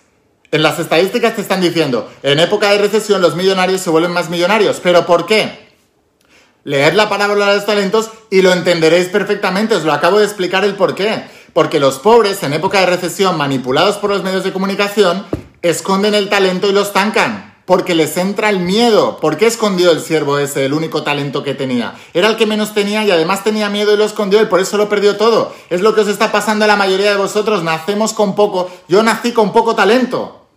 En 0.52 0.62
las 0.62 0.78
estadísticas 0.78 1.34
te 1.34 1.42
están 1.42 1.60
diciendo, 1.60 2.08
en 2.22 2.38
época 2.38 2.70
de 2.70 2.78
recesión 2.78 3.20
los 3.20 3.34
millonarios 3.34 3.80
se 3.80 3.90
vuelven 3.90 4.12
más 4.12 4.30
millonarios. 4.30 4.78
¿Pero 4.80 5.04
por 5.06 5.26
qué? 5.26 5.74
Leed 6.62 6.92
la 6.92 7.08
palabra 7.08 7.48
de 7.48 7.56
los 7.56 7.66
talentos 7.66 8.10
y 8.30 8.42
lo 8.42 8.52
entenderéis 8.52 9.08
perfectamente. 9.08 9.74
Os 9.74 9.82
lo 9.82 9.92
acabo 9.92 10.20
de 10.20 10.24
explicar 10.24 10.64
el 10.64 10.76
por 10.76 10.94
qué. 10.94 11.24
Porque 11.54 11.78
los 11.78 12.00
pobres, 12.00 12.42
en 12.42 12.52
época 12.52 12.80
de 12.80 12.86
recesión, 12.86 13.38
manipulados 13.38 13.96
por 13.96 14.10
los 14.10 14.24
medios 14.24 14.42
de 14.42 14.52
comunicación, 14.52 15.24
esconden 15.62 16.14
el 16.14 16.28
talento 16.28 16.68
y 16.68 16.72
lo 16.72 16.82
estancan. 16.82 17.54
Porque 17.64 17.94
les 17.94 18.16
entra 18.16 18.50
el 18.50 18.58
miedo. 18.58 19.18
¿Por 19.20 19.38
qué 19.38 19.46
escondió 19.46 19.92
el 19.92 20.00
siervo 20.00 20.38
ese, 20.38 20.66
el 20.66 20.74
único 20.74 21.04
talento 21.04 21.44
que 21.44 21.54
tenía? 21.54 21.94
Era 22.12 22.28
el 22.28 22.36
que 22.36 22.44
menos 22.44 22.74
tenía 22.74 23.04
y 23.04 23.10
además 23.12 23.44
tenía 23.44 23.70
miedo 23.70 23.94
y 23.94 23.96
lo 23.96 24.04
escondió 24.04 24.42
y 24.42 24.46
por 24.46 24.60
eso 24.60 24.76
lo 24.76 24.88
perdió 24.88 25.16
todo. 25.16 25.54
Es 25.70 25.80
lo 25.80 25.94
que 25.94 26.02
os 26.02 26.08
está 26.08 26.32
pasando 26.32 26.64
a 26.64 26.68
la 26.68 26.76
mayoría 26.76 27.10
de 27.10 27.16
vosotros. 27.16 27.62
Nacemos 27.62 28.12
con 28.12 28.34
poco. 28.34 28.70
Yo 28.88 29.02
nací 29.04 29.32
con 29.32 29.52
poco 29.52 29.76
talento. 29.76 30.48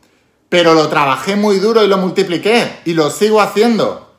Pero 0.50 0.74
lo 0.74 0.88
trabajé 0.90 1.36
muy 1.36 1.60
duro 1.60 1.84
y 1.84 1.88
lo 1.88 2.00
multipliqué. 2.00 2.80
Y 2.86 2.94
lo 2.94 3.12
sigo 3.12 3.40
haciendo. 3.40 4.10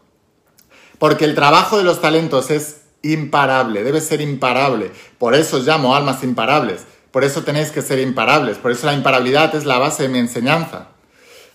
Porque 0.98 1.24
el 1.24 1.34
trabajo 1.34 1.76
de 1.76 1.84
los 1.84 2.00
talentos 2.00 2.50
es 2.50 2.82
imparable, 3.12 3.82
debe 3.82 4.00
ser 4.00 4.20
imparable. 4.20 4.90
Por 5.18 5.34
eso 5.34 5.58
llamo 5.60 5.94
almas 5.94 6.22
imparables. 6.22 6.82
Por 7.10 7.24
eso 7.24 7.42
tenéis 7.42 7.70
que 7.70 7.82
ser 7.82 7.98
imparables. 7.98 8.58
Por 8.58 8.70
eso 8.70 8.86
la 8.86 8.92
imparabilidad 8.92 9.54
es 9.54 9.64
la 9.64 9.78
base 9.78 10.04
de 10.04 10.08
mi 10.08 10.18
enseñanza. 10.18 10.88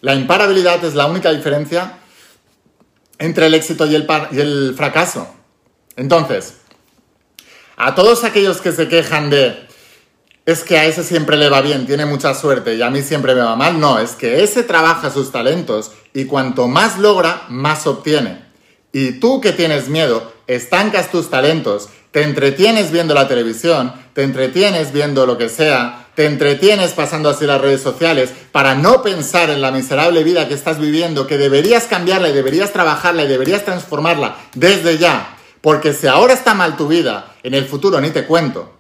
La 0.01 0.15
imparabilidad 0.15 0.83
es 0.83 0.95
la 0.95 1.05
única 1.05 1.31
diferencia 1.31 1.99
entre 3.19 3.45
el 3.45 3.53
éxito 3.53 3.85
y 3.85 3.95
el, 3.95 4.07
y 4.31 4.39
el 4.39 4.73
fracaso. 4.75 5.27
Entonces, 5.95 6.57
a 7.77 7.95
todos 7.95 8.23
aquellos 8.23 8.61
que 8.61 8.71
se 8.71 8.87
quejan 8.87 9.29
de 9.29 9.67
es 10.45 10.63
que 10.63 10.77
a 10.77 10.85
ese 10.85 11.03
siempre 11.03 11.37
le 11.37 11.49
va 11.49 11.61
bien, 11.61 11.85
tiene 11.85 12.05
mucha 12.05 12.33
suerte 12.33 12.75
y 12.75 12.81
a 12.81 12.89
mí 12.89 13.01
siempre 13.01 13.33
me 13.33 13.41
va 13.41 13.55
mal, 13.55 13.79
no, 13.79 13.99
es 13.99 14.11
que 14.11 14.43
ese 14.43 14.63
trabaja 14.63 15.09
sus 15.09 15.31
talentos 15.31 15.91
y 16.13 16.25
cuanto 16.25 16.67
más 16.67 16.99
logra, 16.99 17.43
más 17.47 17.87
obtiene. 17.87 18.43
Y 18.95 19.13
tú 19.13 19.41
que 19.41 19.51
tienes 19.51 19.89
miedo, 19.89 20.31
estancas 20.45 21.09
tus 21.09 21.31
talentos, 21.31 21.89
te 22.11 22.21
entretienes 22.21 22.91
viendo 22.91 23.15
la 23.15 23.27
televisión, 23.27 23.91
te 24.13 24.21
entretienes 24.21 24.93
viendo 24.93 25.25
lo 25.25 25.35
que 25.35 25.49
sea, 25.49 26.09
te 26.13 26.27
entretienes 26.27 26.91
pasando 26.91 27.29
así 27.29 27.47
las 27.47 27.59
redes 27.59 27.81
sociales 27.81 28.29
para 28.51 28.75
no 28.75 29.01
pensar 29.01 29.49
en 29.49 29.61
la 29.61 29.71
miserable 29.71 30.23
vida 30.23 30.47
que 30.47 30.53
estás 30.53 30.79
viviendo, 30.79 31.25
que 31.25 31.39
deberías 31.39 31.85
cambiarla 31.85 32.29
y 32.29 32.33
deberías 32.33 32.71
trabajarla 32.71 33.23
y 33.23 33.27
deberías 33.27 33.65
transformarla 33.65 34.37
desde 34.53 34.99
ya. 34.99 35.37
Porque 35.61 35.93
si 35.93 36.05
ahora 36.05 36.35
está 36.35 36.53
mal 36.53 36.77
tu 36.77 36.87
vida, 36.87 37.33
en 37.41 37.55
el 37.55 37.65
futuro 37.65 37.99
ni 37.99 38.11
te 38.11 38.25
cuento. 38.25 38.73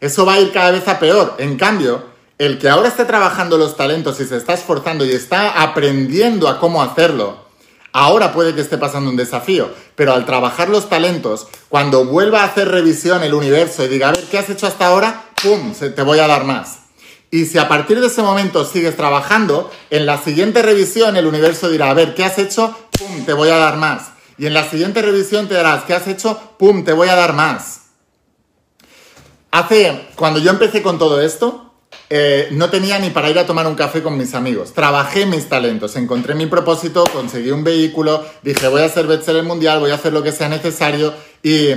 Eso 0.00 0.26
va 0.26 0.32
a 0.34 0.40
ir 0.40 0.50
cada 0.50 0.72
vez 0.72 0.88
a 0.88 0.98
peor. 0.98 1.36
En 1.38 1.56
cambio, 1.56 2.02
el 2.38 2.58
que 2.58 2.68
ahora 2.68 2.88
esté 2.88 3.04
trabajando 3.04 3.56
los 3.56 3.76
talentos 3.76 4.18
y 4.18 4.24
se 4.24 4.36
está 4.36 4.54
esforzando 4.54 5.04
y 5.04 5.12
está 5.12 5.62
aprendiendo 5.62 6.48
a 6.48 6.58
cómo 6.58 6.82
hacerlo, 6.82 7.49
Ahora 7.92 8.32
puede 8.32 8.54
que 8.54 8.60
esté 8.60 8.78
pasando 8.78 9.10
un 9.10 9.16
desafío, 9.16 9.70
pero 9.96 10.12
al 10.12 10.24
trabajar 10.24 10.68
los 10.68 10.88
talentos, 10.88 11.48
cuando 11.68 12.04
vuelva 12.04 12.42
a 12.42 12.46
hacer 12.46 12.68
revisión 12.68 13.24
el 13.24 13.34
universo 13.34 13.84
y 13.84 13.88
diga, 13.88 14.08
a 14.08 14.12
ver, 14.12 14.24
¿qué 14.30 14.38
has 14.38 14.48
hecho 14.48 14.66
hasta 14.66 14.86
ahora? 14.86 15.24
¡Pum! 15.42 15.74
Te 15.74 16.02
voy 16.02 16.20
a 16.20 16.28
dar 16.28 16.44
más. 16.44 16.78
Y 17.32 17.46
si 17.46 17.58
a 17.58 17.68
partir 17.68 18.00
de 18.00 18.06
ese 18.06 18.22
momento 18.22 18.64
sigues 18.64 18.96
trabajando, 18.96 19.70
en 19.90 20.06
la 20.06 20.18
siguiente 20.18 20.62
revisión 20.62 21.16
el 21.16 21.26
universo 21.26 21.68
dirá, 21.68 21.90
a 21.90 21.94
ver, 21.94 22.14
¿qué 22.14 22.24
has 22.24 22.38
hecho? 22.38 22.76
¡Pum! 22.98 23.24
Te 23.24 23.32
voy 23.32 23.48
a 23.48 23.56
dar 23.56 23.76
más. 23.76 24.10
Y 24.38 24.46
en 24.46 24.54
la 24.54 24.68
siguiente 24.68 25.02
revisión 25.02 25.48
te 25.48 25.54
darás, 25.54 25.84
¿qué 25.84 25.94
has 25.94 26.06
hecho? 26.06 26.40
¡Pum! 26.58 26.84
Te 26.84 26.92
voy 26.92 27.08
a 27.08 27.14
dar 27.14 27.34
más. 27.34 27.82
Hace, 29.50 30.08
cuando 30.14 30.38
yo 30.38 30.50
empecé 30.50 30.82
con 30.82 30.98
todo 30.98 31.20
esto, 31.20 31.69
eh, 32.12 32.48
no 32.50 32.70
tenía 32.70 32.98
ni 32.98 33.10
para 33.10 33.30
ir 33.30 33.38
a 33.38 33.46
tomar 33.46 33.66
un 33.68 33.76
café 33.76 34.02
con 34.02 34.18
mis 34.18 34.34
amigos. 34.34 34.72
Trabajé 34.72 35.26
mis 35.26 35.48
talentos, 35.48 35.94
encontré 35.94 36.34
mi 36.34 36.46
propósito, 36.46 37.04
conseguí 37.12 37.52
un 37.52 37.62
vehículo, 37.62 38.24
dije 38.42 38.66
voy 38.68 38.82
a 38.82 38.88
ser 38.88 39.06
bestseller 39.06 39.44
mundial, 39.44 39.78
voy 39.78 39.92
a 39.92 39.94
hacer 39.94 40.12
lo 40.12 40.22
que 40.22 40.32
sea 40.32 40.48
necesario 40.48 41.14
y 41.42 41.68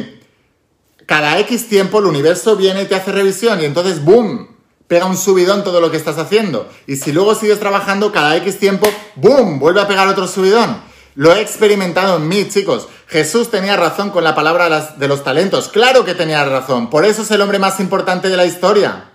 cada 1.05 1.37
X 1.39 1.69
tiempo 1.69 1.99
el 1.99 2.05
universo 2.05 2.55
viene 2.55 2.81
y 2.81 2.85
te 2.85 2.95
hace 2.95 3.11
revisión 3.11 3.61
y 3.61 3.65
entonces 3.65 4.03
¡boom! 4.03 4.47
Pega 4.87 5.05
un 5.05 5.17
subidón 5.17 5.63
todo 5.63 5.79
lo 5.81 5.91
que 5.91 5.97
estás 5.97 6.17
haciendo. 6.17 6.69
Y 6.87 6.97
si 6.97 7.11
luego 7.11 7.35
sigues 7.35 7.59
trabajando, 7.59 8.11
cada 8.11 8.35
X 8.37 8.59
tiempo, 8.59 8.87
¡boom! 9.15 9.59
Vuelve 9.59 9.81
a 9.81 9.87
pegar 9.87 10.07
otro 10.07 10.27
subidón. 10.27 10.81
Lo 11.15 11.33
he 11.33 11.41
experimentado 11.41 12.17
en 12.17 12.27
mí, 12.27 12.49
chicos. 12.49 12.87
Jesús 13.07 13.49
tenía 13.49 13.77
razón 13.77 14.09
con 14.09 14.23
la 14.23 14.35
palabra 14.35 14.95
de 14.97 15.07
los 15.07 15.23
talentos. 15.23 15.69
Claro 15.69 16.05
que 16.05 16.15
tenía 16.15 16.43
razón. 16.45 16.89
Por 16.89 17.05
eso 17.05 17.21
es 17.21 17.31
el 17.31 17.41
hombre 17.41 17.59
más 17.59 17.79
importante 17.79 18.29
de 18.29 18.37
la 18.37 18.45
historia. 18.45 19.12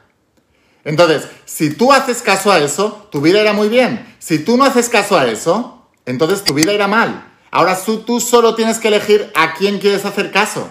Entonces, 0.88 1.28
si 1.44 1.68
tú 1.68 1.92
haces 1.92 2.22
caso 2.22 2.50
a 2.50 2.60
eso, 2.60 3.08
tu 3.12 3.20
vida 3.20 3.42
irá 3.42 3.52
muy 3.52 3.68
bien. 3.68 4.16
Si 4.18 4.38
tú 4.38 4.56
no 4.56 4.64
haces 4.64 4.88
caso 4.88 5.18
a 5.18 5.26
eso, 5.26 5.86
entonces 6.06 6.42
tu 6.44 6.54
vida 6.54 6.72
irá 6.72 6.88
mal. 6.88 7.30
Ahora 7.50 7.78
tú 8.06 8.20
solo 8.20 8.54
tienes 8.54 8.78
que 8.78 8.88
elegir 8.88 9.30
a 9.34 9.52
quién 9.52 9.80
quieres 9.80 10.06
hacer 10.06 10.30
caso. 10.30 10.70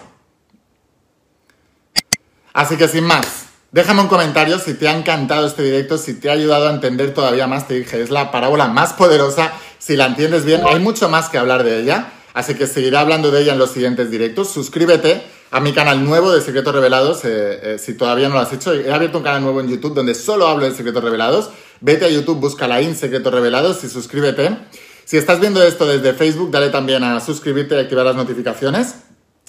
Así 2.52 2.76
que 2.76 2.88
sin 2.88 3.04
más, 3.04 3.46
déjame 3.70 4.00
un 4.00 4.08
comentario 4.08 4.58
si 4.58 4.74
te 4.74 4.88
ha 4.88 4.98
encantado 4.98 5.46
este 5.46 5.62
directo, 5.62 5.98
si 5.98 6.14
te 6.14 6.30
ha 6.30 6.32
ayudado 6.32 6.66
a 6.66 6.72
entender 6.72 7.14
todavía 7.14 7.46
más. 7.46 7.68
Te 7.68 7.74
dije, 7.74 8.02
es 8.02 8.10
la 8.10 8.32
parábola 8.32 8.66
más 8.66 8.94
poderosa. 8.94 9.52
Si 9.78 9.94
la 9.94 10.06
entiendes 10.06 10.44
bien, 10.44 10.62
hay 10.68 10.80
mucho 10.80 11.08
más 11.08 11.28
que 11.28 11.38
hablar 11.38 11.62
de 11.62 11.80
ella. 11.80 12.10
Así 12.34 12.56
que 12.56 12.66
seguiré 12.66 12.96
hablando 12.96 13.30
de 13.30 13.42
ella 13.42 13.52
en 13.52 13.60
los 13.60 13.70
siguientes 13.70 14.10
directos. 14.10 14.50
Suscríbete 14.50 15.24
a 15.50 15.60
mi 15.60 15.72
canal 15.72 16.04
nuevo 16.04 16.32
de 16.32 16.40
Secretos 16.40 16.74
Revelados, 16.74 17.24
eh, 17.24 17.74
eh, 17.74 17.78
si 17.78 17.94
todavía 17.94 18.28
no 18.28 18.34
lo 18.34 18.40
has 18.40 18.52
hecho. 18.52 18.74
He 18.74 18.92
abierto 18.92 19.18
un 19.18 19.24
canal 19.24 19.42
nuevo 19.42 19.60
en 19.60 19.68
YouTube 19.68 19.94
donde 19.94 20.14
solo 20.14 20.46
hablo 20.46 20.64
de 20.64 20.72
Secretos 20.72 21.02
Revelados. 21.02 21.50
Vete 21.80 22.04
a 22.04 22.08
YouTube, 22.08 22.38
busca 22.38 22.68
la 22.68 22.82
IN 22.82 22.94
Secretos 22.94 23.32
Revelados 23.32 23.82
y 23.84 23.88
suscríbete. 23.88 24.56
Si 25.04 25.16
estás 25.16 25.40
viendo 25.40 25.62
esto 25.62 25.86
desde 25.86 26.12
Facebook, 26.12 26.50
dale 26.50 26.68
también 26.68 27.02
a 27.02 27.18
suscribirte 27.20 27.76
y 27.76 27.78
activar 27.78 28.04
las 28.04 28.16
notificaciones. 28.16 28.96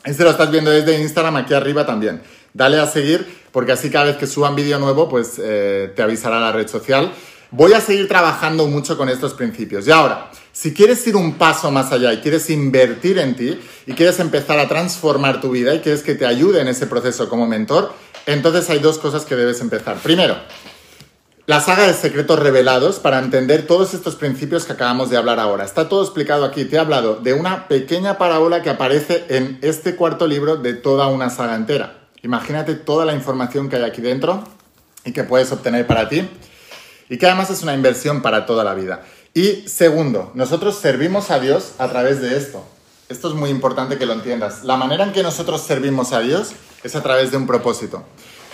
Y 0.06 0.14
si 0.14 0.24
lo 0.24 0.30
estás 0.30 0.50
viendo 0.52 0.72
desde 0.72 1.02
Instagram, 1.02 1.36
aquí 1.36 1.54
arriba 1.54 1.86
también. 1.86 2.22
Dale 2.54 2.80
a 2.80 2.88
seguir, 2.88 3.28
porque 3.52 3.74
así 3.74 3.90
cada 3.90 4.06
vez 4.06 4.16
que 4.16 4.26
suban 4.26 4.56
vídeo 4.56 4.80
nuevo, 4.80 5.10
pues 5.10 5.34
eh, 5.38 5.92
te 5.96 6.02
avisará 6.02 6.40
la 6.40 6.54
red 6.54 6.70
social. 6.70 7.12
Voy 7.52 7.74
a 7.74 7.82
seguir 7.82 8.08
trabajando 8.08 8.68
mucho 8.68 8.98
con 8.98 9.10
estos 9.10 9.34
principios. 9.34 9.86
Y 9.86 9.92
ahora, 9.92 10.32
si 10.52 10.74
quieres 10.74 11.06
ir 11.08 11.16
un 11.16 11.36
paso 11.36 11.72
más 11.72 11.92
allá 11.92 12.14
y 12.14 12.18
quieres 12.18 12.50
invertir 12.50 13.18
en 13.20 13.36
ti 13.36 13.60
y 13.86 13.94
quieres 13.94 14.20
empezar 14.20 14.60
a 14.60 14.68
transformar 14.68 15.42
tu 15.42 15.52
vida 15.52 15.74
y 15.74 15.80
quieres 15.80 16.04
que 16.04 16.16
te 16.16 16.26
ayude 16.26 16.62
en 16.62 16.68
ese 16.68 16.88
proceso 16.88 17.30
como 17.30 17.48
mentor, 17.48 17.94
entonces 18.26 18.70
hay 18.70 18.80
dos 18.80 18.98
cosas 18.98 19.26
que 19.26 19.36
debes 19.36 19.62
empezar. 19.62 19.98
Primero, 19.98 20.36
la 21.50 21.62
saga 21.62 21.88
de 21.88 21.96
secretos 21.96 22.38
revelados 22.38 23.00
para 23.00 23.18
entender 23.18 23.66
todos 23.66 23.96
estos 23.96 24.16
principios 24.16 24.66
que 24.66 24.74
acabamos 24.74 25.10
de 25.10 25.18
hablar 25.18 25.40
ahora. 25.40 25.66
Está 25.66 25.90
todo 25.90 26.04
explicado 26.04 26.46
aquí. 26.46 26.66
Te 26.66 26.76
he 26.76 26.80
hablado 26.80 27.16
de 27.16 27.34
una 27.34 27.68
pequeña 27.68 28.20
parábola 28.20 28.62
que 28.62 28.70
aparece 28.70 29.26
en 29.30 29.58
este 29.64 29.96
cuarto 29.96 30.28
libro 30.28 30.58
de 30.58 30.76
toda 30.76 31.08
una 31.08 31.32
saga 31.32 31.56
entera. 31.56 32.10
Imagínate 32.22 32.76
toda 32.76 33.04
la 33.04 33.14
información 33.14 33.68
que 33.68 33.78
hay 33.78 33.84
aquí 33.84 34.00
dentro 34.00 34.44
y 35.06 35.12
que 35.12 35.24
puedes 35.24 35.52
obtener 35.52 35.88
para 35.88 36.08
ti 36.08 36.30
y 37.10 37.18
que 37.18 37.26
además 37.26 37.50
es 37.50 37.64
una 37.64 37.74
inversión 37.74 38.22
para 38.22 38.46
toda 38.46 38.64
la 38.64 38.76
vida. 38.76 39.02
Y 39.34 39.68
segundo, 39.68 40.32
nosotros 40.34 40.76
servimos 40.76 41.30
a 41.30 41.40
Dios 41.40 41.74
a 41.78 41.88
través 41.90 42.22
de 42.22 42.38
esto. 42.38 42.64
Esto 43.10 43.30
es 43.30 43.36
muy 43.36 43.50
importante 43.50 43.98
que 43.98 44.06
lo 44.06 44.14
entiendas. 44.14 44.64
La 44.64 44.76
manera 44.76 45.04
en 45.04 45.14
que 45.14 45.24
nosotros 45.24 45.62
servimos 45.62 46.14
a 46.14 46.20
Dios 46.20 46.52
es 46.84 46.96
a 46.96 47.04
través 47.04 47.32
de 47.32 47.38
un 47.38 47.48
propósito. 47.48 48.04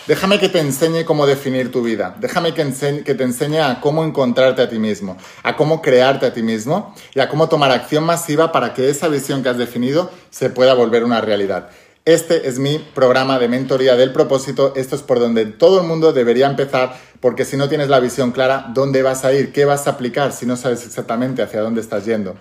Déjame 0.08 0.38
que 0.38 0.50
te 0.50 0.60
enseñe 0.60 1.04
cómo 1.04 1.26
definir 1.26 1.72
tu 1.72 1.82
vida. 1.82 2.16
Déjame 2.20 2.54
que, 2.54 2.64
te 2.64 3.24
enseñe 3.24 3.60
a 3.60 3.82
cómo 3.82 4.04
encontrarte 4.04 4.62
a 4.62 4.70
ti 4.70 4.78
mismo, 4.78 5.18
a 5.42 5.56
cómo 5.56 5.82
crearte 5.82 6.28
a 6.28 6.34
ti 6.34 6.44
mismo 6.44 6.94
y 7.16 7.20
a 7.20 7.28
cómo 7.28 7.50
tomar 7.50 7.72
acción 7.72 8.04
masiva 8.04 8.52
para 8.52 8.74
que 8.74 8.90
esa 8.90 9.08
visión 9.08 9.42
que 9.42 9.50
has 9.50 9.58
definido 9.58 10.12
se 10.30 10.52
pueda 10.52 10.76
volver 10.76 11.04
una 11.04 11.22
realidad. 11.22 11.70
Este 12.06 12.48
es 12.48 12.60
mi 12.60 12.78
programa 12.78 13.40
de 13.40 13.48
mentoría 13.48 13.96
del 13.96 14.14
propósito. 14.14 14.74
Esto 14.76 14.96
es 14.96 15.02
por 15.02 15.20
donde 15.20 15.48
todo 15.48 15.82
el 15.82 15.88
mundo 15.88 16.14
debería 16.14 16.46
empezar, 16.46 16.96
porque 17.20 17.46
si 17.46 17.58
no 17.58 17.68
tienes 17.68 17.90
la 17.90 18.00
visión 18.00 18.32
clara, 18.32 18.68
¿dónde 18.76 19.02
vas 19.02 19.26
a 19.26 19.34
ir? 19.34 19.52
¿Qué 19.52 19.66
vas 19.66 19.88
a 19.88 19.92
aplicar 19.92 20.32
si 20.32 20.46
no 20.46 20.56
sabes 20.56 20.86
exactamente 20.86 21.42
hacia 21.42 21.62
dónde 21.62 21.82
estás 21.82 22.06
yendo? 22.06 22.36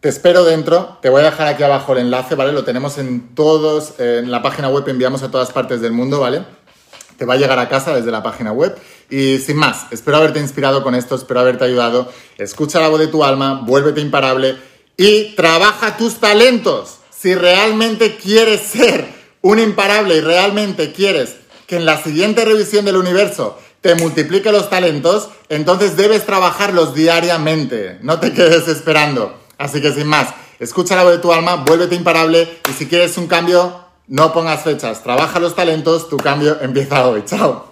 Te 0.00 0.10
espero 0.10 0.44
dentro, 0.44 0.98
te 1.00 1.08
voy 1.08 1.22
a 1.22 1.30
dejar 1.30 1.46
aquí 1.46 1.62
abajo 1.62 1.94
el 1.94 2.00
enlace, 2.00 2.34
¿vale? 2.34 2.52
Lo 2.52 2.62
tenemos 2.62 2.98
en 2.98 3.34
todos, 3.34 3.98
en 3.98 4.30
la 4.30 4.42
página 4.42 4.68
web 4.68 4.86
enviamos 4.86 5.22
a 5.22 5.30
todas 5.30 5.50
partes 5.50 5.80
del 5.80 5.92
mundo, 5.92 6.20
¿vale? 6.20 6.44
Te 7.16 7.24
va 7.24 7.34
a 7.34 7.38
llegar 7.38 7.58
a 7.58 7.70
casa 7.70 7.94
desde 7.94 8.10
la 8.10 8.22
página 8.22 8.52
web. 8.52 8.76
Y 9.08 9.38
sin 9.38 9.56
más, 9.56 9.86
espero 9.92 10.18
haberte 10.18 10.40
inspirado 10.40 10.82
con 10.82 10.94
esto, 10.94 11.14
espero 11.14 11.40
haberte 11.40 11.64
ayudado. 11.64 12.12
Escucha 12.36 12.80
la 12.80 12.88
voz 12.88 13.00
de 13.00 13.06
tu 13.06 13.24
alma, 13.24 13.62
vuélvete 13.64 14.02
imparable 14.02 14.56
y 14.98 15.34
trabaja 15.36 15.96
tus 15.96 16.20
talentos 16.20 16.98
si 17.22 17.36
realmente 17.36 18.16
quieres 18.16 18.60
ser 18.62 19.06
un 19.42 19.60
imparable 19.60 20.16
y 20.16 20.20
realmente 20.20 20.92
quieres 20.92 21.36
que 21.68 21.76
en 21.76 21.86
la 21.86 22.02
siguiente 22.02 22.44
revisión 22.44 22.84
del 22.84 22.96
universo 22.96 23.56
te 23.80 23.94
multiplique 23.94 24.50
los 24.50 24.68
talentos, 24.68 25.28
entonces 25.48 25.96
debes 25.96 26.26
trabajarlos 26.26 26.94
diariamente. 26.94 27.98
No 28.02 28.18
te 28.18 28.32
quedes 28.32 28.66
esperando. 28.66 29.38
Así 29.56 29.80
que 29.80 29.92
sin 29.92 30.08
más, 30.08 30.28
escucha 30.58 30.96
la 30.96 31.04
voz 31.04 31.12
de 31.12 31.18
tu 31.18 31.32
alma, 31.32 31.56
vuélvete 31.56 31.94
imparable 31.94 32.58
y 32.68 32.72
si 32.72 32.86
quieres 32.86 33.16
un 33.16 33.28
cambio, 33.28 33.84
no 34.08 34.32
pongas 34.32 34.62
fechas. 34.62 35.04
Trabaja 35.04 35.38
los 35.38 35.54
talentos, 35.54 36.08
tu 36.08 36.16
cambio 36.16 36.58
empieza 36.60 37.06
hoy. 37.06 37.22
Chao. 37.24 37.71